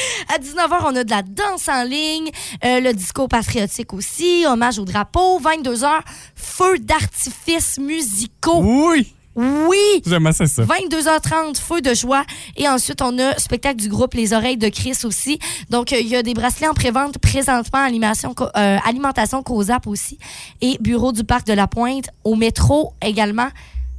À 0.34 0.38
19h, 0.38 0.80
on 0.86 0.96
a 0.96 1.04
de 1.04 1.10
la 1.10 1.22
danse 1.22 1.68
en 1.68 1.84
ligne, 1.84 2.32
euh, 2.64 2.80
le 2.80 2.92
disco 2.92 3.28
patriotique 3.28 3.94
aussi, 3.94 4.44
hommage 4.44 4.80
au 4.80 4.84
drapeau. 4.84 5.40
22h, 5.40 6.00
feux 6.34 6.80
d'artifice 6.80 7.78
musicaux. 7.78 8.60
oui, 8.60 9.14
Oui! 9.38 10.02
j'aime 10.04 10.26
assez 10.26 10.48
ça. 10.48 10.64
22h30, 10.64 11.56
feu 11.58 11.80
de 11.80 11.94
joie. 11.94 12.24
Et 12.56 12.68
ensuite, 12.68 13.00
on 13.02 13.16
a 13.18 13.38
spectacle 13.38 13.76
du 13.76 13.88
groupe 13.88 14.14
Les 14.14 14.32
Oreilles 14.32 14.56
de 14.56 14.68
Chris 14.68 14.98
aussi. 15.04 15.38
Donc, 15.70 15.92
euh, 15.92 16.00
il 16.00 16.08
y 16.08 16.16
a 16.16 16.24
des 16.24 16.34
bracelets 16.34 16.66
en 16.66 16.74
prévente 16.74 17.18
présentement, 17.18 17.78
animation, 17.78 18.34
euh, 18.40 18.78
alimentation 18.84 19.44
COSAP 19.44 19.86
aussi. 19.86 20.18
Et 20.60 20.76
bureau 20.80 21.12
du 21.12 21.22
Parc 21.22 21.46
de 21.46 21.52
la 21.52 21.68
Pointe, 21.68 22.10
au 22.24 22.34
métro 22.34 22.94
également. 23.00 23.48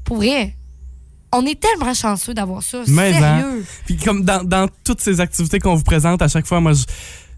Pour 0.04 0.18
vrai, 0.18 0.56
on 1.32 1.46
est 1.46 1.60
tellement 1.60 1.94
chanceux 1.94 2.34
d'avoir 2.34 2.62
ça. 2.62 2.80
Mais, 2.88 3.14
hein. 3.14 3.40
Sérieux. 3.40 3.66
Puis 3.86 3.96
comme 3.96 4.24
dans, 4.26 4.44
dans 4.44 4.68
toutes 4.84 5.00
ces 5.00 5.22
activités 5.22 5.60
qu'on 5.60 5.76
vous 5.76 5.84
présente, 5.84 6.22
à 6.22 6.28
chaque 6.28 6.48
fois, 6.48 6.60
moi, 6.60 6.74
je, 6.74 6.84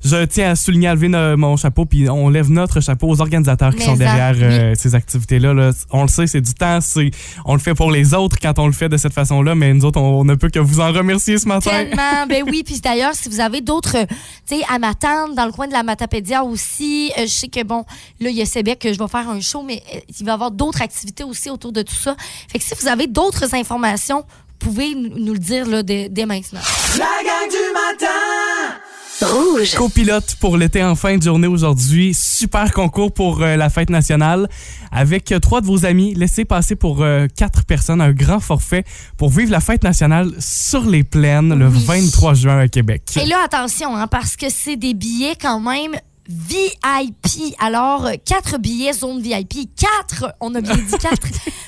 je 0.03 0.25
tiens 0.25 0.51
à 0.51 0.55
souligner, 0.55 0.87
à 0.87 0.95
lever 0.95 1.09
mon 1.37 1.57
chapeau, 1.57 1.85
puis 1.85 2.09
on 2.09 2.29
lève 2.29 2.49
notre 2.49 2.79
chapeau 2.81 3.07
aux 3.09 3.21
organisateurs 3.21 3.71
qui 3.71 3.79
Mais 3.79 3.85
sont 3.85 3.95
derrière 3.95 4.35
oui. 4.35 4.43
euh, 4.43 4.73
ces 4.75 4.95
activités-là. 4.95 5.53
là. 5.53 5.71
On 5.91 6.03
le 6.03 6.07
sait, 6.07 6.27
c'est 6.27 6.41
du 6.41 6.53
temps, 6.53 6.79
c'est 6.81 7.11
on 7.45 7.53
le 7.53 7.59
fait 7.59 7.75
pour 7.75 7.91
les 7.91 8.13
autres 8.13 8.37
quand 8.41 8.57
on 8.59 8.67
le 8.67 8.73
fait 8.73 8.89
de 8.89 8.97
cette 8.97 9.13
façon-là, 9.13 9.55
mais 9.55 9.73
nous 9.73 9.85
autres, 9.85 9.99
on, 9.99 10.23
ne 10.23 10.35
peut 10.35 10.49
que 10.49 10.59
vous 10.59 10.79
en 10.79 10.91
remercier 10.91 11.37
ce 11.37 11.47
matin. 11.47 11.69
Tellement, 11.71 12.25
ben 12.27 12.43
oui. 12.47 12.63
Puis 12.65 12.79
d'ailleurs, 12.79 13.13
si 13.13 13.29
vous 13.29 13.39
avez 13.39 13.61
d'autres, 13.61 13.97
euh, 13.97 14.05
tu 14.47 14.57
sais, 14.57 14.61
à 14.69 14.79
m'attendre, 14.79 15.35
dans 15.35 15.45
le 15.45 15.51
coin 15.51 15.67
de 15.67 15.73
la 15.73 15.83
Matapédia 15.83 16.43
aussi, 16.43 17.11
euh, 17.17 17.23
je 17.23 17.27
sais 17.27 17.47
que 17.47 17.63
bon, 17.63 17.85
là, 18.19 18.29
il 18.29 18.35
y 18.35 18.41
a 18.41 18.45
Sébec 18.45 18.79
que 18.79 18.93
je 18.93 18.97
vais 18.99 19.07
faire 19.07 19.29
un 19.29 19.39
show, 19.41 19.61
mais 19.61 19.81
euh, 19.95 19.99
il 20.19 20.25
va 20.25 20.31
y 20.31 20.33
avoir 20.33 20.51
d'autres 20.51 20.81
activités 20.81 21.23
aussi 21.23 21.49
autour 21.49 21.71
de 21.71 21.81
tout 21.81 21.95
ça. 21.95 22.15
Fait 22.51 22.59
que 22.59 22.63
si 22.63 22.73
vous 22.79 22.87
avez 22.87 23.07
d'autres 23.07 23.53
informations, 23.53 24.25
vous 24.61 24.69
pouvez 24.69 24.95
nous 24.95 25.17
nous 25.17 25.33
le 25.33 25.39
dire 25.39 25.67
là, 25.67 25.83
dès, 25.83 26.09
dès 26.09 26.25
maintenant. 26.25 26.61
La 26.97 27.05
gang 27.05 27.49
du 27.49 27.73
matin 27.73 28.81
Rouge. 29.23 29.75
Copilote 29.75 30.35
pour 30.39 30.57
l'été 30.57 30.83
en 30.83 30.95
fin 30.95 31.17
de 31.17 31.21
journée 31.23 31.47
aujourd'hui. 31.47 32.13
Super 32.13 32.71
concours 32.73 33.13
pour 33.13 33.41
euh, 33.41 33.55
la 33.55 33.69
fête 33.69 33.89
nationale. 33.89 34.49
Avec 34.91 35.31
euh, 35.31 35.39
trois 35.39 35.61
de 35.61 35.65
vos 35.67 35.85
amis, 35.85 36.13
laissez 36.15 36.45
passer 36.45 36.75
pour 36.75 37.01
euh, 37.03 37.27
quatre 37.35 37.63
personnes 37.65 38.01
un 38.01 38.11
grand 38.11 38.39
forfait 38.39 38.83
pour 39.17 39.29
vivre 39.29 39.51
la 39.51 39.59
fête 39.59 39.83
nationale 39.83 40.31
sur 40.39 40.83
les 40.85 41.03
plaines 41.03 41.53
le 41.57 41.67
Oui. 41.67 41.83
23 41.85 42.33
juin 42.33 42.59
à 42.59 42.67
Québec. 42.67 43.03
Et 43.21 43.25
là, 43.25 43.37
attention, 43.45 43.95
hein, 43.95 44.07
parce 44.07 44.35
que 44.35 44.49
c'est 44.49 44.75
des 44.75 44.93
billets 44.93 45.35
quand 45.39 45.59
même 45.59 45.95
VIP. 46.31 47.55
Alors, 47.59 48.09
quatre 48.25 48.57
billets 48.57 48.93
zone 48.93 49.21
VIP. 49.21 49.69
Quatre, 49.75 50.33
on 50.39 50.55
a 50.55 50.61
bien 50.61 50.75
dit 50.75 50.97
quatre. 51.01 51.27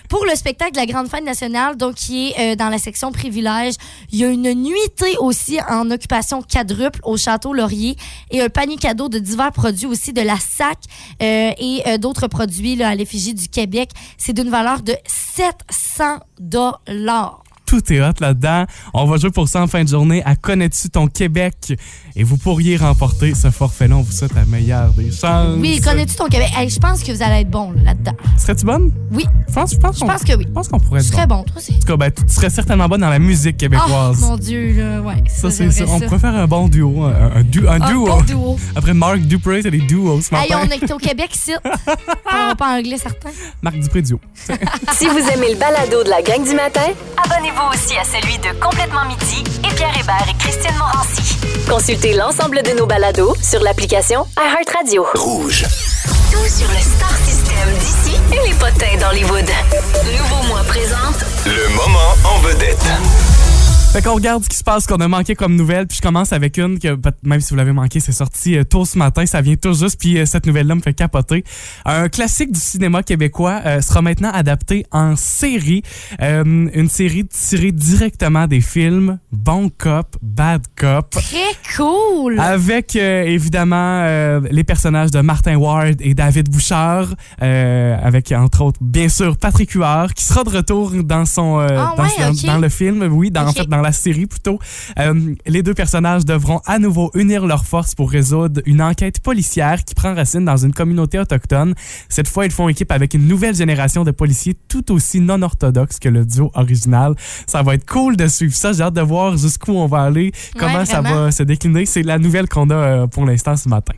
pour 0.09 0.25
le 0.25 0.35
spectacle 0.35 0.73
de 0.73 0.77
la 0.77 0.85
Grande 0.85 1.07
Fête 1.07 1.23
nationale, 1.23 1.75
donc 1.75 1.95
qui 1.95 2.29
est 2.29 2.53
euh, 2.53 2.55
dans 2.55 2.69
la 2.69 2.77
section 2.77 3.11
privilège. 3.11 3.75
Il 4.11 4.19
y 4.19 4.23
a 4.23 4.27
une 4.27 4.53
nuitée 4.53 5.17
aussi 5.19 5.59
en 5.69 5.89
occupation 5.91 6.41
quadruple 6.41 6.99
au 7.03 7.17
Château 7.17 7.53
Laurier 7.53 7.95
et 8.31 8.41
un 8.41 8.49
panier 8.49 8.77
cadeau 8.77 9.09
de 9.09 9.19
divers 9.19 9.51
produits 9.51 9.87
aussi 9.87 10.13
de 10.13 10.21
la 10.21 10.37
SAC 10.37 10.77
euh, 11.21 11.51
et 11.57 11.81
euh, 11.87 11.97
d'autres 11.97 12.27
produits 12.27 12.75
là, 12.75 12.89
à 12.89 12.95
l'effigie 12.95 13.33
du 13.33 13.47
Québec. 13.47 13.89
C'est 14.17 14.33
d'une 14.33 14.49
valeur 14.49 14.81
de 14.81 14.95
700 15.07 16.19
dollars. 16.39 17.42
Tout 17.73 17.91
est 17.91 18.01
hot 18.01 18.11
là-dedans. 18.19 18.65
On 18.93 19.05
va 19.05 19.17
jouer 19.17 19.31
pour 19.31 19.47
ça 19.47 19.59
en 19.63 19.65
fin 19.65 19.83
de 19.83 19.89
journée 19.89 20.21
à 20.25 20.35
Connais-tu 20.35 20.91
ton 20.91 21.07
Québec? 21.07 21.73
Et 22.15 22.21
vous 22.23 22.37
pourriez 22.37 22.77
remporter 22.77 23.33
ce 23.33 23.49
forfait-là. 23.49 23.95
On 23.97 24.01
vous 24.03 24.11
souhaite 24.11 24.35
la 24.35 24.45
meilleure 24.45 24.91
des 24.93 25.09
chances. 25.11 25.57
Oui, 25.57 25.81
connais-tu 25.81 26.13
ton 26.15 26.27
Québec? 26.27 26.49
Hey, 26.55 26.69
je 26.69 26.77
pense 26.77 27.01
que 27.01 27.11
vous 27.11 27.23
allez 27.23 27.41
être 27.41 27.49
bon 27.49 27.71
là, 27.71 27.81
là-dedans. 27.85 28.11
Serais-tu 28.37 28.63
bonne? 28.65 28.91
Oui, 29.11 29.25
Je 29.49 29.53
pense, 29.55 29.71
je 29.73 29.77
pense, 29.79 29.97
je 29.97 30.03
que 30.31 30.37
oui. 30.37 30.45
je 30.47 30.51
pense 30.53 30.67
qu'on 30.67 30.79
pourrait 30.79 30.99
Tu 31.01 31.07
être 31.07 31.13
serais 31.15 31.25
bon. 31.25 31.37
bon, 31.37 31.43
toi 31.45 31.57
aussi. 31.57 31.73
En 31.73 31.79
tout 31.79 31.87
cas, 31.87 31.97
ben, 31.97 32.11
tu 32.11 32.31
serais 32.31 32.51
certainement 32.51 32.87
bonne 32.87 33.01
dans 33.01 33.09
la 33.09 33.17
musique 33.17 33.55
Oh, 33.57 33.61
québécoise. 33.61 34.19
mon 34.21 34.37
Dieu, 34.37 34.73
là, 34.77 35.01
ouais. 35.01 35.23
ça, 35.27 35.49
c'est 35.49 35.71
ça. 35.71 35.85
On 35.87 35.99
pourrait 35.99 36.19
faire 36.19 36.35
un 36.35 36.45
bon 36.45 36.67
duo. 36.67 37.01
Un, 37.05 37.37
un 37.37 37.43
du- 37.43 37.67
un 37.67 37.79
duo. 37.79 38.05
bon 38.05 38.21
duo. 38.21 38.57
Après 38.75 38.93
Marc 38.93 39.17
Dupré, 39.21 39.63
c'est 39.63 39.71
des 39.71 39.79
duos 39.81 40.21
ce 40.21 40.35
Hey, 40.35 40.53
on 40.53 40.69
est 40.69 40.91
au 40.91 40.97
Québec 40.97 41.35
ici. 41.35 41.53
on 41.65 41.69
va 42.49 42.55
pas 42.55 42.77
anglais, 42.77 42.97
certain. 42.99 43.29
Marc 43.63 43.79
Dupré 43.79 44.03
duo. 44.03 44.19
Si 44.93 45.07
vous 45.07 45.17
aimez 45.33 45.53
le 45.53 45.57
balado 45.57 46.03
de 46.03 46.09
la 46.09 46.21
gang 46.21 46.43
du 46.47 46.53
matin, 46.53 46.81
abonnez-vous 47.23 47.69
aussi 47.73 47.97
à 47.97 48.03
celui 48.03 48.37
de 48.37 48.49
Complètement 48.59 49.05
Midi 49.05 49.43
et 49.63 49.73
Pierre 49.75 49.97
Hébert 49.99 50.25
et 50.29 50.37
Christiane 50.37 50.75
Morancy. 50.77 51.37
Consultez 51.69 52.13
l'ensemble 52.13 52.61
de 52.63 52.71
nos 52.71 52.85
balados 52.85 53.35
sur 53.41 53.61
l'application 53.61 54.25
iHeartRadio. 54.37 55.05
Rouge. 55.15 55.65
Tout 56.31 56.47
sur 56.47 56.67
le 56.67 56.79
Star 56.79 57.15
System 57.25 57.69
d'ici 57.79 58.17
et 58.31 58.47
les 58.47 58.55
potins 58.55 58.97
d'Hollywood. 58.99 59.49
Nouveau 60.05 60.47
mois 60.47 60.63
présente 60.67 61.23
Le 61.45 61.69
moment 61.75 62.15
en 62.25 62.39
vedette. 62.39 63.32
Fait 63.93 64.01
qu'on 64.01 64.15
regarde 64.15 64.43
ce 64.43 64.49
qui 64.49 64.57
se 64.57 64.63
passe, 64.63 64.87
qu'on 64.87 64.95
a 64.95 65.07
manqué 65.07 65.35
comme 65.35 65.55
nouvelle. 65.55 65.85
Puis 65.85 65.97
je 65.97 66.01
commence 66.01 66.33
avec 66.33 66.57
une 66.57 66.79
que, 66.79 66.97
même 67.21 67.39
si 67.41 67.51
vous 67.51 67.57
l'avez 67.57 67.73
manqué, 67.73 67.99
c'est 67.99 68.11
sorti 68.11 68.57
euh, 68.57 68.63
tôt 68.63 68.85
ce 68.85 68.97
matin. 68.97 69.23
Ça 69.27 69.39
vient 69.39 69.55
tout 69.55 69.75
juste. 69.75 69.99
Puis 69.99 70.17
euh, 70.17 70.25
cette 70.25 70.47
nouvelle-là 70.47 70.73
me 70.73 70.81
fait 70.81 70.95
capoter. 70.95 71.43
Un 71.85 72.09
classique 72.09 72.51
du 72.51 72.59
cinéma 72.59 73.03
québécois 73.03 73.61
euh, 73.67 73.81
sera 73.81 74.01
maintenant 74.01 74.31
adapté 74.31 74.83
en 74.91 75.15
série. 75.15 75.83
Euh, 76.23 76.43
une 76.73 76.89
série 76.89 77.27
tirée 77.27 77.71
directement 77.71 78.47
des 78.47 78.61
films 78.61 79.19
Bon 79.31 79.69
Cop, 79.69 80.17
Bad 80.23 80.63
Cop. 80.75 81.11
Très 81.11 81.53
cool. 81.77 82.39
Avec 82.39 82.95
euh, 82.95 83.25
évidemment 83.25 84.39
les 84.49 84.63
personnages 84.63 85.11
de 85.11 85.21
Martin 85.21 85.55
Ward 85.57 85.97
et 85.99 86.15
David 86.15 86.49
Bouchard, 86.49 87.13
avec 87.39 88.31
entre 88.31 88.61
autres 88.63 88.79
bien 88.81 89.07
sûr 89.07 89.37
Patrick 89.37 89.69
Huard 89.73 90.15
qui 90.15 90.23
sera 90.25 90.43
de 90.43 90.49
retour 90.49 90.91
dans 91.03 91.25
son 91.25 91.59
Ah 91.59 91.93
dans, 91.95 92.03
ouais, 92.03 92.09
dans- 92.19 92.31
ok. 92.31 92.45
dans 92.45 92.57
le 92.57 92.69
film, 92.69 93.07
oui, 93.11 93.29
dans, 93.29 93.45
en 93.47 93.51
fait 93.53 93.67
dans 93.67 93.82
la 93.83 93.91
série 93.91 94.25
plutôt. 94.25 94.59
Euh, 94.99 95.35
les 95.45 95.63
deux 95.63 95.73
personnages 95.73 96.25
devront 96.25 96.61
à 96.65 96.79
nouveau 96.79 97.11
unir 97.13 97.45
leurs 97.45 97.65
forces 97.65 97.95
pour 97.95 98.09
résoudre 98.09 98.61
une 98.65 98.81
enquête 98.81 99.19
policière 99.19 99.83
qui 99.83 99.95
prend 99.95 100.13
racine 100.13 100.45
dans 100.45 100.57
une 100.57 100.73
communauté 100.73 101.19
autochtone. 101.19 101.75
Cette 102.09 102.27
fois, 102.27 102.45
ils 102.45 102.51
font 102.51 102.69
équipe 102.69 102.91
avec 102.91 103.13
une 103.13 103.27
nouvelle 103.27 103.55
génération 103.55 104.03
de 104.03 104.11
policiers 104.11 104.55
tout 104.67 104.91
aussi 104.91 105.19
non 105.19 105.41
orthodoxes 105.41 105.99
que 105.99 106.09
le 106.09 106.25
duo 106.25 106.51
original. 106.55 107.13
Ça 107.47 107.61
va 107.61 107.75
être 107.75 107.85
cool 107.85 108.17
de 108.17 108.27
suivre 108.27 108.55
ça. 108.55 108.73
J'ai 108.73 108.83
hâte 108.83 108.93
de 108.93 109.01
voir 109.01 109.37
jusqu'où 109.37 109.73
on 109.73 109.87
va 109.87 110.03
aller, 110.03 110.31
comment 110.57 110.73
Ouais, 110.73 110.85
ça 110.85 111.01
va 111.01 111.31
se 111.31 111.43
décliner. 111.43 111.85
C'est 111.85 112.01
la 112.01 112.17
nouvelle 112.17 112.49
qu'on 112.49 112.69
a 112.69 112.75
euh, 112.75 113.07
pour 113.07 113.25
l'instant 113.25 113.55
ce 113.55 113.69
matin. 113.69 113.93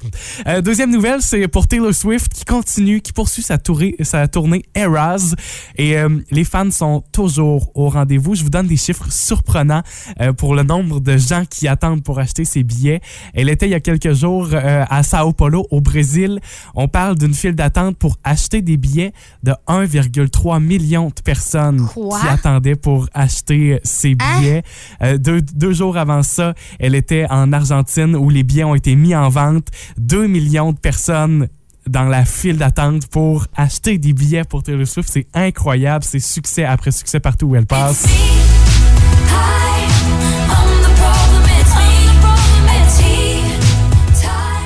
Euh, 0.47 0.61
deuxième 0.61 0.91
nouvelle, 0.91 1.21
c'est 1.21 1.47
pour 1.47 1.67
Taylor 1.67 1.93
Swift 1.93 2.31
qui 2.33 2.43
continue, 2.45 3.01
qui 3.01 3.13
poursuit 3.13 3.41
sa, 3.41 3.57
tournée, 3.57 3.95
sa 4.01 4.27
tournée 4.27 4.63
Eras. 4.75 5.35
Et 5.77 5.97
euh, 5.97 6.09
les 6.31 6.43
fans 6.43 6.71
sont 6.71 7.03
toujours 7.11 7.71
au 7.75 7.89
rendez-vous. 7.89 8.35
Je 8.35 8.43
vous 8.43 8.49
donne 8.49 8.67
des 8.67 8.77
chiffres 8.77 9.05
surprenants 9.09 9.74
euh, 10.21 10.33
pour 10.33 10.55
le 10.55 10.63
nombre 10.63 10.99
de 10.99 11.17
gens 11.17 11.43
qui 11.49 11.67
attendent 11.67 12.03
pour 12.03 12.19
acheter 12.19 12.45
ses 12.45 12.63
billets. 12.63 13.01
Elle 13.33 13.49
était 13.49 13.67
il 13.67 13.71
y 13.71 13.75
a 13.75 13.79
quelques 13.79 14.13
jours 14.13 14.49
euh, 14.53 14.83
à 14.89 15.03
Sao 15.03 15.33
Paulo, 15.33 15.65
au 15.71 15.81
Brésil. 15.81 16.39
On 16.75 16.87
parle 16.87 17.17
d'une 17.17 17.33
file 17.33 17.55
d'attente 17.55 17.97
pour 17.97 18.17
acheter 18.23 18.61
des 18.61 18.77
billets 18.77 19.11
de 19.43 19.53
1,3 19.67 20.61
million 20.61 21.07
de 21.07 21.21
personnes 21.23 21.87
Quoi? 21.93 22.19
qui 22.19 22.27
attendaient 22.27 22.75
pour 22.75 23.07
acheter 23.13 23.79
ces 23.83 24.15
Hein? 24.19 24.39
billets. 24.39 24.63
Euh, 25.01 25.17
deux, 25.17 25.41
deux 25.41 25.73
jours 25.73 25.97
avant 25.97 26.23
ça, 26.23 26.53
elle 26.79 26.95
était 26.95 27.25
en 27.29 27.51
Argentine 27.53 28.15
où 28.15 28.29
les 28.29 28.43
billets 28.43 28.63
ont 28.63 28.75
été 28.75 28.95
mis 28.95 29.15
en 29.15 29.29
vente. 29.29 29.67
2 29.97 30.27
millions 30.27 30.71
de 30.71 30.77
personnes 30.77 31.47
dans 31.87 32.05
la 32.05 32.25
file 32.25 32.57
d'attente 32.57 33.07
pour 33.07 33.45
acheter 33.55 33.97
des 33.97 34.13
billets 34.13 34.43
pour 34.43 34.63
Taylor 34.63 34.87
Swift. 34.87 35.09
C'est 35.11 35.27
incroyable. 35.33 36.03
C'est 36.03 36.19
succès 36.19 36.63
après 36.65 36.91
succès 36.91 37.19
partout 37.19 37.47
où 37.47 37.55
elle 37.55 37.65
passe. 37.67 38.05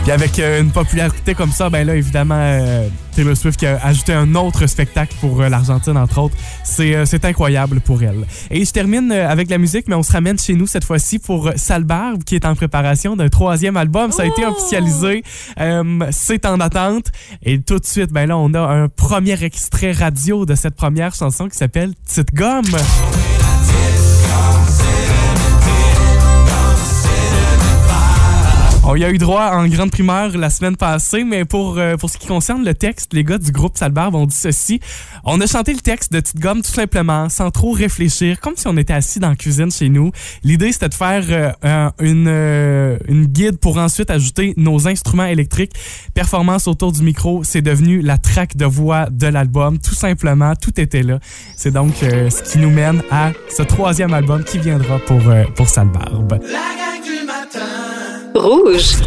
Puis 0.03 0.11
avec 0.11 0.39
euh, 0.39 0.61
une 0.61 0.71
popularité 0.71 1.35
comme 1.35 1.51
ça, 1.51 1.69
ben 1.69 1.85
là, 1.85 1.95
évidemment, 1.95 2.35
euh, 2.35 2.87
Taylor 3.15 3.35
Swift 3.35 3.59
qui 3.59 3.67
a 3.67 3.77
ajouté 3.85 4.13
un 4.13 4.33
autre 4.35 4.65
spectacle 4.65 5.13
pour 5.19 5.41
euh, 5.41 5.49
l'Argentine, 5.49 5.97
entre 5.97 6.19
autres. 6.19 6.35
C'est 6.63 6.95
euh, 6.95 7.05
c'est 7.05 7.25
incroyable 7.25 7.81
pour 7.81 8.01
elle. 8.01 8.25
Et 8.49 8.63
je 8.63 8.71
termine 8.71 9.11
avec 9.11 9.49
la 9.49 9.57
musique, 9.57 9.87
mais 9.87 9.95
on 9.95 10.03
se 10.03 10.11
ramène 10.11 10.39
chez 10.39 10.53
nous 10.55 10.67
cette 10.67 10.85
fois-ci 10.85 11.19
pour 11.19 11.51
Salbarbe, 11.57 12.23
qui 12.23 12.35
est 12.35 12.45
en 12.45 12.55
préparation 12.55 13.15
d'un 13.15 13.27
troisième 13.27 13.77
album. 13.77 14.11
Ça 14.11 14.23
a 14.23 14.25
été 14.25 14.45
officialisé. 14.45 15.23
Euh, 15.59 15.99
C'est 16.11 16.45
en 16.45 16.59
attente. 16.59 17.07
Et 17.43 17.59
tout 17.59 17.77
de 17.77 17.85
suite, 17.85 18.11
ben 18.11 18.25
là, 18.25 18.37
on 18.37 18.53
a 18.53 18.61
un 18.61 18.87
premier 18.87 19.43
extrait 19.43 19.91
radio 19.91 20.45
de 20.45 20.55
cette 20.55 20.75
première 20.75 21.13
chanson 21.13 21.49
qui 21.49 21.57
s'appelle 21.57 21.93
Petite 22.05 22.33
Gomme. 22.33 22.63
On 28.85 28.95
y 28.95 29.03
a 29.03 29.09
eu 29.11 29.17
droit 29.19 29.51
en 29.53 29.67
grande 29.67 29.91
primeur 29.91 30.35
la 30.35 30.49
semaine 30.49 30.75
passée, 30.75 31.23
mais 31.23 31.45
pour, 31.45 31.77
euh, 31.77 31.95
pour 31.95 32.09
ce 32.09 32.17
qui 32.17 32.25
concerne 32.25 32.65
le 32.65 32.73
texte, 32.73 33.13
les 33.13 33.23
gars 33.23 33.37
du 33.37 33.51
groupe 33.51 33.77
Salbarbe 33.77 34.15
ont 34.15 34.25
dit 34.25 34.35
ceci. 34.35 34.79
On 35.25 35.39
a 35.41 35.45
chanté 35.45 35.73
le 35.73 35.79
texte 35.79 36.11
de 36.11 36.19
Petite 36.21 36.39
Gomme 36.39 36.61
tout 36.63 36.71
simplement, 36.71 37.29
sans 37.29 37.51
trop 37.51 37.71
réfléchir, 37.71 38.39
comme 38.39 38.55
si 38.55 38.65
on 38.67 38.77
était 38.77 38.93
assis 38.93 39.19
dans 39.19 39.29
la 39.29 39.35
cuisine 39.35 39.69
chez 39.69 39.89
nous. 39.89 40.11
L'idée, 40.43 40.71
c'était 40.71 40.89
de 40.89 40.93
faire 40.95 41.23
euh, 41.29 41.51
un- 41.61 41.91
une, 41.99 42.25
euh, 42.27 42.97
une 43.07 43.25
guide 43.25 43.59
pour 43.59 43.77
ensuite 43.77 44.09
ajouter 44.09 44.53
nos 44.57 44.87
instruments 44.87 45.25
électriques. 45.25 45.73
Performance 46.15 46.67
autour 46.67 46.91
du 46.91 47.03
micro, 47.03 47.43
c'est 47.43 47.61
devenu 47.61 48.01
la 48.01 48.17
track 48.17 48.55
de 48.57 48.65
voix 48.65 49.07
de 49.11 49.27
l'album. 49.27 49.77
Tout 49.77 49.93
simplement, 49.95 50.53
tout 50.55 50.79
était 50.81 51.03
là. 51.03 51.19
C'est 51.55 51.71
donc 51.71 52.01
euh, 52.01 52.29
ce 52.31 52.41
qui 52.41 52.57
nous 52.57 52.71
mène 52.71 53.03
à 53.11 53.33
ce 53.55 53.61
troisième 53.61 54.13
album 54.15 54.43
qui 54.43 54.57
viendra 54.57 54.97
pour, 54.99 55.21
euh, 55.29 55.43
pour 55.55 55.69
Salbarbe. 55.69 56.39
Rouge. 58.35 58.97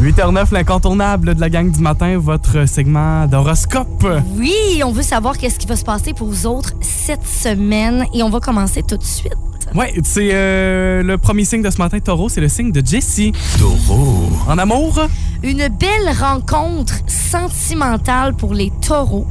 8h09, 0.00 0.52
l'incontournable 0.52 1.34
de 1.34 1.40
la 1.40 1.48
gang 1.48 1.70
du 1.70 1.80
matin, 1.80 2.18
votre 2.18 2.66
segment 2.66 3.26
d'horoscope. 3.26 4.04
Oui, 4.36 4.82
on 4.84 4.90
veut 4.90 5.02
savoir 5.02 5.38
qu'est-ce 5.38 5.58
qui 5.58 5.66
va 5.66 5.76
se 5.76 5.84
passer 5.84 6.12
pour 6.12 6.26
vous 6.28 6.46
autres 6.46 6.72
cette 6.80 7.26
semaine 7.26 8.04
et 8.12 8.22
on 8.22 8.30
va 8.30 8.40
commencer 8.40 8.82
tout 8.82 8.96
de 8.96 9.04
suite. 9.04 9.32
Ouais, 9.74 9.94
c'est 10.02 10.30
euh, 10.32 11.02
le 11.02 11.16
premier 11.18 11.44
signe 11.44 11.62
de 11.62 11.70
ce 11.70 11.78
matin, 11.78 11.98
Taureau, 12.00 12.28
c'est 12.28 12.40
le 12.40 12.48
signe 12.48 12.72
de 12.72 12.84
Jessie. 12.84 13.32
Taureau. 13.58 14.28
En 14.48 14.58
amour, 14.58 15.00
Une 15.42 15.68
belle 15.68 16.12
rencontre 16.20 16.94
sentimentale 17.06 18.34
pour 18.34 18.54
les 18.54 18.70
taureaux. 18.86 19.26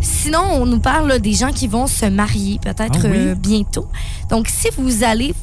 Sinon, 0.00 0.42
on 0.52 0.66
nous 0.66 0.80
parle 0.80 1.08
là, 1.08 1.18
des 1.18 1.32
gens 1.32 1.50
qui 1.52 1.66
vont 1.68 1.86
se 1.86 2.06
marier 2.06 2.58
peut-être 2.62 3.00
Ah 3.04 3.08
oui? 3.10 3.10
euh, 3.18 3.34
bientôt. 3.34 3.86
Donc, 4.30 4.48
si 4.48 4.68
vous 4.78 5.04
allez 5.04 5.34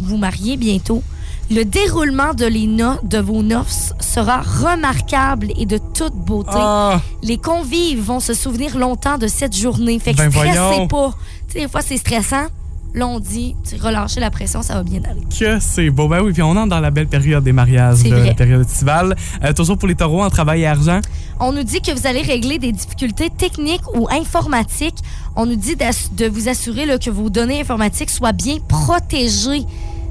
vous 0.00 0.16
marier 0.16 0.56
bientôt, 0.56 1.02
le 1.50 1.64
déroulement 1.64 2.34
de, 2.34 2.44
les 2.46 2.66
no- 2.66 2.98
de 3.02 3.18
vos 3.18 3.42
noces 3.42 3.92
sera 4.00 4.42
remarquable 4.42 5.48
et 5.58 5.66
de 5.66 5.78
toute 5.94 6.14
beauté. 6.14 6.50
Ah, 6.54 7.00
Les 7.22 7.38
convives 7.38 8.02
vont 8.02 8.20
se 8.20 8.34
souvenir 8.34 8.76
longtemps 8.78 9.18
de 9.18 9.26
cette 9.28 9.56
journée. 9.56 9.98
Fait 9.98 10.12
que 10.12 10.18
Ben 10.18 10.30
stressez 10.30 10.58
voyons. 10.58 10.88
pas. 10.88 11.14
Tu 11.48 11.54
sais, 11.54 11.60
des 11.60 11.68
fois, 11.68 11.80
c'est 11.82 11.96
stressant. 11.96 12.46
Là, 12.94 13.06
on 13.06 13.20
dit, 13.20 13.54
relâchez 13.80 14.18
la 14.18 14.30
pression, 14.30 14.62
ça 14.62 14.74
va 14.74 14.82
bien 14.82 15.00
aller. 15.08 15.20
que 15.38 15.60
c'est 15.60 15.90
beau. 15.90 16.08
Ben 16.08 16.22
oui, 16.22 16.32
puis 16.32 16.42
on 16.42 16.50
entre 16.50 16.68
dans 16.70 16.80
la 16.80 16.90
belle 16.90 17.06
période 17.06 17.44
des 17.44 17.52
mariages, 17.52 17.98
vrai. 17.98 18.28
la 18.28 18.34
période 18.34 18.62
estivale. 18.62 19.14
Euh, 19.44 19.52
toujours 19.52 19.76
pour 19.76 19.88
les 19.88 19.94
taureaux 19.94 20.22
en 20.22 20.30
travail 20.30 20.62
et 20.62 20.66
argent. 20.66 21.00
On 21.38 21.52
nous 21.52 21.62
dit 21.64 21.80
que 21.82 21.92
vous 21.92 22.06
allez 22.06 22.22
régler 22.22 22.58
des 22.58 22.72
difficultés 22.72 23.28
techniques 23.30 23.82
ou 23.94 24.08
informatiques. 24.10 24.96
On 25.36 25.44
nous 25.44 25.56
dit 25.56 25.76
de 25.76 26.26
vous 26.28 26.48
assurer 26.48 26.86
là, 26.86 26.98
que 26.98 27.10
vos 27.10 27.28
données 27.28 27.60
informatiques 27.60 28.10
soient 28.10 28.32
bien 28.32 28.56
protégées 28.66 29.64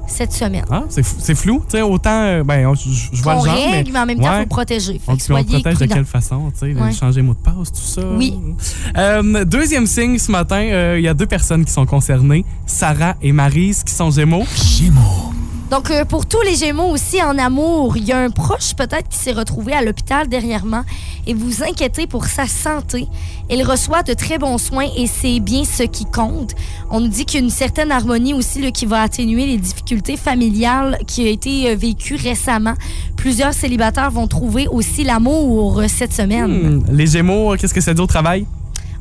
cette 0.08 0.34
semaine. 0.34 0.66
Ah, 0.72 0.84
c'est 0.90 1.36
flou. 1.36 1.62
Tu 1.70 1.78
sais, 1.78 1.82
autant, 1.82 2.10
euh, 2.24 2.44
ben, 2.44 2.66
on- 2.68 2.74
je 2.76 2.90
je 3.14 3.22
vois 3.22 3.36
le 3.36 3.42
genre, 3.46 3.54
mais... 3.56 3.72
règle, 3.72 3.92
mais 3.94 4.00
en 4.00 4.06
même 4.06 4.18
temps, 4.20 4.24
il 4.26 4.30
Ouais. 4.30 4.40
faut 4.42 4.48
protéger. 4.48 4.94
Fait 4.94 5.12
On, 5.12 5.36
on 5.36 5.44
protège 5.44 5.78
de 5.78 5.86
quelle 5.86 6.06
façon, 6.06 6.52
tu 6.52 6.74
sais, 6.74 6.80
Ouais. 6.82 6.92
changer 6.94 7.22
mot 7.22 7.34
de 7.34 7.40
passe, 7.40 7.72
tout 7.72 7.82
ça. 7.82 8.02
Oui. 8.16 8.34
Euh, 8.98 9.46
deuxième 9.46 9.86
signe 9.86 10.18
ce 10.18 10.32
matin, 10.32 10.62
euh, 10.62 10.96
il 10.98 11.04
y 11.04 11.08
a 11.08 11.14
deux 11.14 11.26
personnes 11.28 11.66
qui 11.66 11.72
sont 11.72 11.86
concernées, 11.86 12.46
Sarah 12.66 13.16
et 13.22 13.32
Maryse, 13.32 13.84
qui 13.84 13.94
sont 13.94 14.10
Gémeaux. 14.12 14.46
Donc, 15.70 15.92
euh, 15.92 16.06
pour 16.06 16.26
tous 16.26 16.42
les 16.44 16.56
Gémeaux 16.56 16.88
aussi 16.90 17.22
en 17.22 17.38
amour, 17.38 17.98
il 17.98 18.06
y 18.06 18.14
a 18.14 18.20
un 18.20 18.30
proche 18.30 18.74
peut-être 18.74 19.10
qui 19.10 19.18
s'est 19.18 19.34
retrouvé 19.34 19.74
à 19.74 19.82
l'hôpital 19.82 20.30
dernièrement 20.30 20.84
et 21.26 21.34
vous 21.34 21.62
inquiétez 21.62 22.08
pour 22.08 22.26
sa 22.26 22.48
santé. 22.48 23.06
Il 23.50 23.62
reçoit 23.64 24.02
de 24.02 24.14
très 24.14 24.38
bons 24.38 24.58
soins 24.58 24.88
et 24.96 25.08
c'est 25.08 25.42
bien 25.42 25.66
ce 25.66 25.84
qui 25.84 26.06
compte. 26.06 26.56
On 26.90 27.02
nous 27.02 27.10
dit 27.10 27.26
qu'il 27.26 27.42
y 27.42 27.44
a 27.44 27.46
une 27.46 27.52
certaine 27.52 27.92
harmonie 27.92 28.34
aussi 28.34 28.72
qui 28.72 28.86
va 28.86 29.02
atténuer 29.02 29.46
les 29.46 29.58
difficultés 29.58 30.16
familiales 30.16 31.00
qui 31.06 31.28
a 31.28 31.30
été 31.30 31.72
euh, 31.72 31.76
vécues 31.76 32.16
récemment. 32.16 32.76
Plusieurs 33.18 33.54
célibataires 33.54 34.12
vont 34.12 34.28
trouver 34.28 34.70
aussi 34.70 35.04
l'amour 35.04 35.82
euh, 35.82 35.88
cette 35.90 36.14
semaine. 36.14 36.78
Hmm, 36.78 36.84
Les 36.92 37.08
Gémeaux, 37.08 37.58
qu'est-ce 37.58 37.74
que 37.74 37.82
ça 37.82 37.94
dit 37.94 38.02
au 38.02 38.08
travail? 38.08 38.46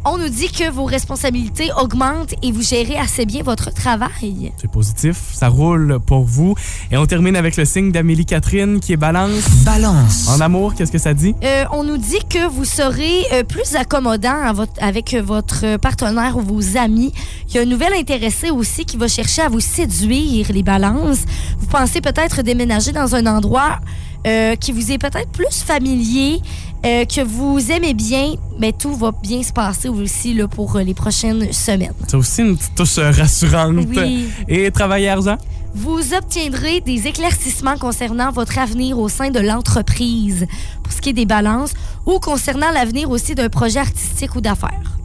On 0.08 0.18
nous 0.18 0.28
dit 0.28 0.48
que 0.52 0.70
vos 0.70 0.84
responsabilités 0.84 1.70
augmentent 1.82 2.34
et 2.40 2.52
vous 2.52 2.62
gérez 2.62 2.96
assez 2.96 3.26
bien 3.26 3.42
votre 3.42 3.74
travail. 3.74 4.52
C'est 4.56 4.70
positif, 4.70 5.16
ça 5.32 5.48
roule 5.48 5.98
pour 6.06 6.22
vous. 6.22 6.54
Et 6.92 6.96
on 6.96 7.06
termine 7.06 7.34
avec 7.34 7.56
le 7.56 7.64
signe 7.64 7.90
d'Amélie 7.90 8.24
Catherine 8.24 8.78
qui 8.78 8.92
est 8.92 8.96
balance. 8.96 9.42
Balance. 9.64 10.28
En 10.28 10.40
amour, 10.40 10.74
qu'est-ce 10.76 10.92
que 10.92 10.98
ça 10.98 11.12
dit? 11.12 11.34
Euh, 11.42 11.64
on 11.72 11.82
nous 11.82 11.96
dit 11.96 12.20
que 12.30 12.46
vous 12.46 12.64
serez 12.64 13.24
euh, 13.32 13.42
plus 13.42 13.74
accommodant 13.74 14.40
à 14.44 14.52
votre- 14.52 14.80
avec 14.80 15.12
euh, 15.12 15.22
votre 15.22 15.76
partenaire 15.78 16.36
ou 16.36 16.40
vos 16.40 16.76
amis. 16.76 17.12
Il 17.48 17.56
y 17.56 17.58
a 17.58 17.62
un 17.62 17.66
nouvel 17.66 17.92
intéressé 17.92 18.50
aussi 18.50 18.84
qui 18.84 18.96
va 18.96 19.08
chercher 19.08 19.42
à 19.42 19.48
vous 19.48 19.58
séduire, 19.60 20.52
les 20.52 20.62
balances. 20.62 21.24
Vous 21.58 21.66
pensez 21.66 22.00
peut-être 22.00 22.42
déménager 22.42 22.92
dans 22.92 23.16
un 23.16 23.26
endroit 23.26 23.80
euh, 24.24 24.54
qui 24.54 24.70
vous 24.70 24.92
est 24.92 24.98
peut-être 24.98 25.30
plus 25.30 25.62
familier, 25.64 26.40
euh, 26.86 27.04
que 27.04 27.20
vous 27.22 27.70
aimez 27.70 27.94
bien. 27.94 28.34
Mais 28.58 28.72
tout 28.72 28.94
va 28.94 29.12
bien 29.12 29.42
se 29.42 29.52
passer 29.52 29.88
aussi 29.88 30.32
là, 30.34 30.48
pour 30.48 30.76
euh, 30.76 30.82
les 30.82 30.94
prochaines 30.94 31.52
semaines. 31.52 31.92
C'est 32.06 32.16
aussi 32.16 32.42
une 32.42 32.56
petite 32.56 32.74
touche 32.74 32.98
euh, 32.98 33.10
rassurante. 33.10 33.86
Oui. 33.94 34.28
Et 34.48 34.70
travail 34.70 35.04
et 35.04 35.08
argent? 35.08 35.36
Vous 35.74 36.14
obtiendrez 36.14 36.80
des 36.80 37.06
éclaircissements 37.06 37.76
concernant 37.76 38.30
votre 38.30 38.58
avenir 38.58 38.98
au 38.98 39.10
sein 39.10 39.30
de 39.30 39.40
l'entreprise, 39.40 40.46
pour 40.82 40.92
ce 40.92 41.02
qui 41.02 41.10
est 41.10 41.12
des 41.12 41.26
balances, 41.26 41.74
ou 42.06 42.18
concernant 42.18 42.70
l'avenir 42.70 43.10
aussi 43.10 43.34
d'un 43.34 43.50
projet 43.50 43.80
artistique 43.80 44.34
ou 44.36 44.40
d'affaires. 44.40 44.96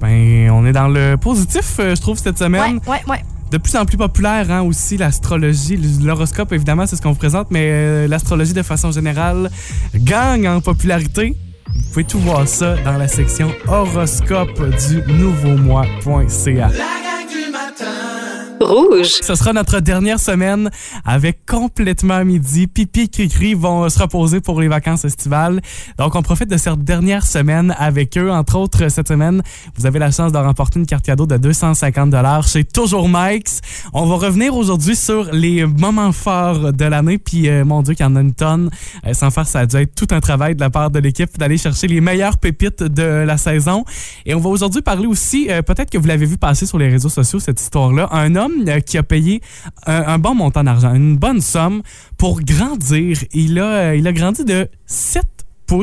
Ben, 0.00 0.50
on 0.50 0.64
est 0.66 0.72
dans 0.72 0.86
le 0.88 1.16
positif, 1.16 1.74
je 1.78 2.00
trouve, 2.00 2.16
cette 2.16 2.38
semaine. 2.38 2.80
Ouais, 2.86 2.92
ouais, 2.92 3.02
ouais. 3.08 3.24
De 3.50 3.58
plus 3.58 3.74
en 3.74 3.84
plus 3.84 3.96
populaire, 3.96 4.48
hein, 4.50 4.62
aussi, 4.62 4.96
l'astrologie. 4.96 5.76
L'horoscope, 6.02 6.52
évidemment, 6.52 6.86
c'est 6.86 6.94
ce 6.94 7.02
qu'on 7.02 7.10
vous 7.10 7.18
présente, 7.18 7.50
mais 7.50 7.68
euh, 7.70 8.06
l'astrologie, 8.06 8.52
de 8.52 8.62
façon 8.62 8.92
générale, 8.92 9.50
gagne 9.94 10.48
en 10.48 10.60
popularité. 10.60 11.36
Vous 11.66 11.88
pouvez 11.92 12.04
tout 12.04 12.20
voir 12.20 12.46
ça 12.46 12.76
dans 12.84 12.96
la 12.96 13.08
section 13.08 13.50
horoscope 13.66 14.60
du 14.88 15.02
nouveaumois.ca. 15.12 16.54
La 16.54 16.68
gang 16.68 17.28
du 17.28 17.50
matin. 17.50 18.19
Rouge. 18.60 19.20
Ce 19.22 19.34
sera 19.34 19.54
notre 19.54 19.80
dernière 19.80 20.20
semaine 20.20 20.70
avec 21.06 21.46
complètement 21.46 22.22
midi. 22.24 22.66
Pipi 22.66 23.00
et 23.00 23.08
Cricri 23.08 23.54
vont 23.54 23.88
se 23.88 23.98
reposer 23.98 24.40
pour 24.40 24.60
les 24.60 24.68
vacances 24.68 25.06
estivales. 25.06 25.62
Donc, 25.96 26.14
on 26.14 26.22
profite 26.22 26.50
de 26.50 26.58
cette 26.58 26.84
dernière 26.84 27.24
semaine 27.24 27.74
avec 27.78 28.18
eux. 28.18 28.30
Entre 28.30 28.56
autres, 28.56 28.88
cette 28.88 29.08
semaine, 29.08 29.42
vous 29.76 29.86
avez 29.86 29.98
la 29.98 30.10
chance 30.10 30.32
de 30.32 30.36
remporter 30.36 30.78
une 30.78 30.84
carte 30.84 31.06
cadeau 31.06 31.26
de 31.26 31.38
250 31.38 32.14
chez 32.46 32.64
Toujours 32.64 33.08
Mike's. 33.08 33.60
On 33.94 34.04
va 34.04 34.16
revenir 34.16 34.54
aujourd'hui 34.54 34.94
sur 34.94 35.32
les 35.32 35.64
moments 35.64 36.12
forts 36.12 36.74
de 36.74 36.84
l'année. 36.84 37.16
Puis, 37.16 37.48
euh, 37.48 37.64
mon 37.64 37.80
Dieu, 37.80 37.94
qu'il 37.94 38.04
y 38.04 38.08
en 38.08 38.16
a 38.16 38.20
une 38.20 38.34
tonne. 38.34 38.68
Euh, 39.06 39.14
sans 39.14 39.30
faire, 39.30 39.46
ça 39.46 39.60
a 39.60 39.66
dû 39.66 39.76
être 39.76 39.94
tout 39.94 40.08
un 40.10 40.20
travail 40.20 40.54
de 40.54 40.60
la 40.60 40.68
part 40.68 40.90
de 40.90 40.98
l'équipe 40.98 41.38
d'aller 41.38 41.56
chercher 41.56 41.86
les 41.86 42.02
meilleures 42.02 42.36
pépites 42.36 42.82
de 42.82 43.24
la 43.24 43.38
saison. 43.38 43.84
Et 44.26 44.34
on 44.34 44.40
va 44.40 44.50
aujourd'hui 44.50 44.82
parler 44.82 45.06
aussi, 45.06 45.46
euh, 45.50 45.62
peut-être 45.62 45.88
que 45.88 45.96
vous 45.96 46.06
l'avez 46.06 46.26
vu 46.26 46.36
passer 46.36 46.66
sur 46.66 46.76
les 46.76 46.88
réseaux 46.88 47.08
sociaux, 47.08 47.40
cette 47.40 47.60
histoire-là, 47.60 48.08
un 48.12 48.34
homme 48.36 48.49
euh, 48.68 48.80
qui 48.80 48.98
a 48.98 49.02
payé 49.02 49.40
un, 49.86 50.18
bon 50.18 50.34
montant 50.34 50.64
d'argent, 50.64 50.94
une 50.94 51.16
bonne 51.16 51.40
somme 51.40 51.82
pour 52.18 52.40
grandir. 52.42 53.18
Il 53.32 53.58
a, 53.58 53.64
euh, 53.64 53.96
il 53.96 54.06
a 54.06 54.12
grandi 54.12 54.44
de 54.44 54.68
7 54.86 55.24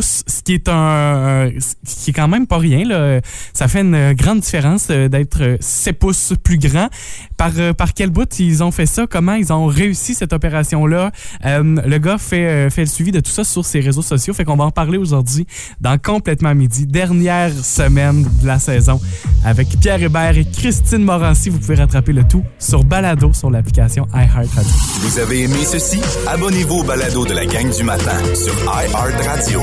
ce 0.01 0.43
qui 0.43 0.53
est 0.53 0.67
un, 0.69 1.49
qui 1.85 2.09
est 2.09 2.13
quand 2.13 2.27
même 2.27 2.47
pas 2.47 2.57
rien. 2.57 2.85
Là. 2.85 3.21
Ça 3.53 3.67
fait 3.67 3.81
une 3.81 4.13
grande 4.13 4.41
différence 4.41 4.87
euh, 4.89 5.07
d'être 5.07 5.41
euh, 5.41 5.57
7 5.59 5.97
pouces 5.97 6.33
plus 6.43 6.57
grand. 6.57 6.89
Par, 7.37 7.51
euh, 7.57 7.73
par 7.73 7.93
quel 7.93 8.09
bout 8.09 8.27
ils 8.39 8.63
ont 8.63 8.71
fait 8.71 8.85
ça? 8.85 9.05
Comment 9.07 9.33
ils 9.33 9.53
ont 9.53 9.65
réussi 9.67 10.13
cette 10.15 10.33
opération-là? 10.33 11.11
Euh, 11.45 11.63
le 11.63 11.97
gars 11.99 12.17
fait, 12.17 12.69
fait 12.69 12.81
le 12.81 12.87
suivi 12.87 13.11
de 13.11 13.19
tout 13.19 13.31
ça 13.31 13.43
sur 13.43 13.63
ses 13.65 13.79
réseaux 13.79 14.01
sociaux. 14.01 14.33
Fait 14.33 14.43
qu'on 14.43 14.55
va 14.55 14.65
en 14.65 14.71
parler 14.71 14.97
aujourd'hui 14.97 15.45
dans 15.79 15.97
Complètement 15.97 16.55
Midi, 16.55 16.87
dernière 16.87 17.51
semaine 17.51 18.23
de 18.41 18.47
la 18.47 18.59
saison. 18.59 18.99
Avec 19.45 19.67
Pierre 19.79 20.01
Hébert 20.01 20.37
et 20.37 20.45
Christine 20.45 21.03
Morancy, 21.03 21.49
vous 21.49 21.59
pouvez 21.59 21.75
rattraper 21.75 22.13
le 22.13 22.23
tout 22.23 22.43
sur 22.59 22.83
Balado 22.83 23.33
sur 23.33 23.49
l'application 23.49 24.07
iHeartRadio. 24.13 24.71
Vous 25.01 25.19
avez 25.19 25.43
aimé 25.43 25.63
ceci? 25.65 26.01
Abonnez-vous 26.27 26.79
au 26.79 26.83
balado 26.83 27.25
de 27.25 27.33
la 27.33 27.45
gang 27.45 27.69
du 27.75 27.83
matin 27.83 28.17
sur 28.33 28.53
iHeartRadio. 28.63 29.61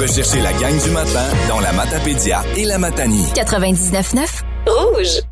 Recherchez 0.00 0.40
la 0.40 0.52
gang 0.54 0.76
du 0.82 0.90
matin 0.90 1.24
dans 1.48 1.60
la 1.60 1.72
Matapédia 1.72 2.42
et 2.56 2.64
la 2.64 2.78
Matanie. 2.78 3.26
99.9. 3.34 4.42
Rouge. 4.66 5.27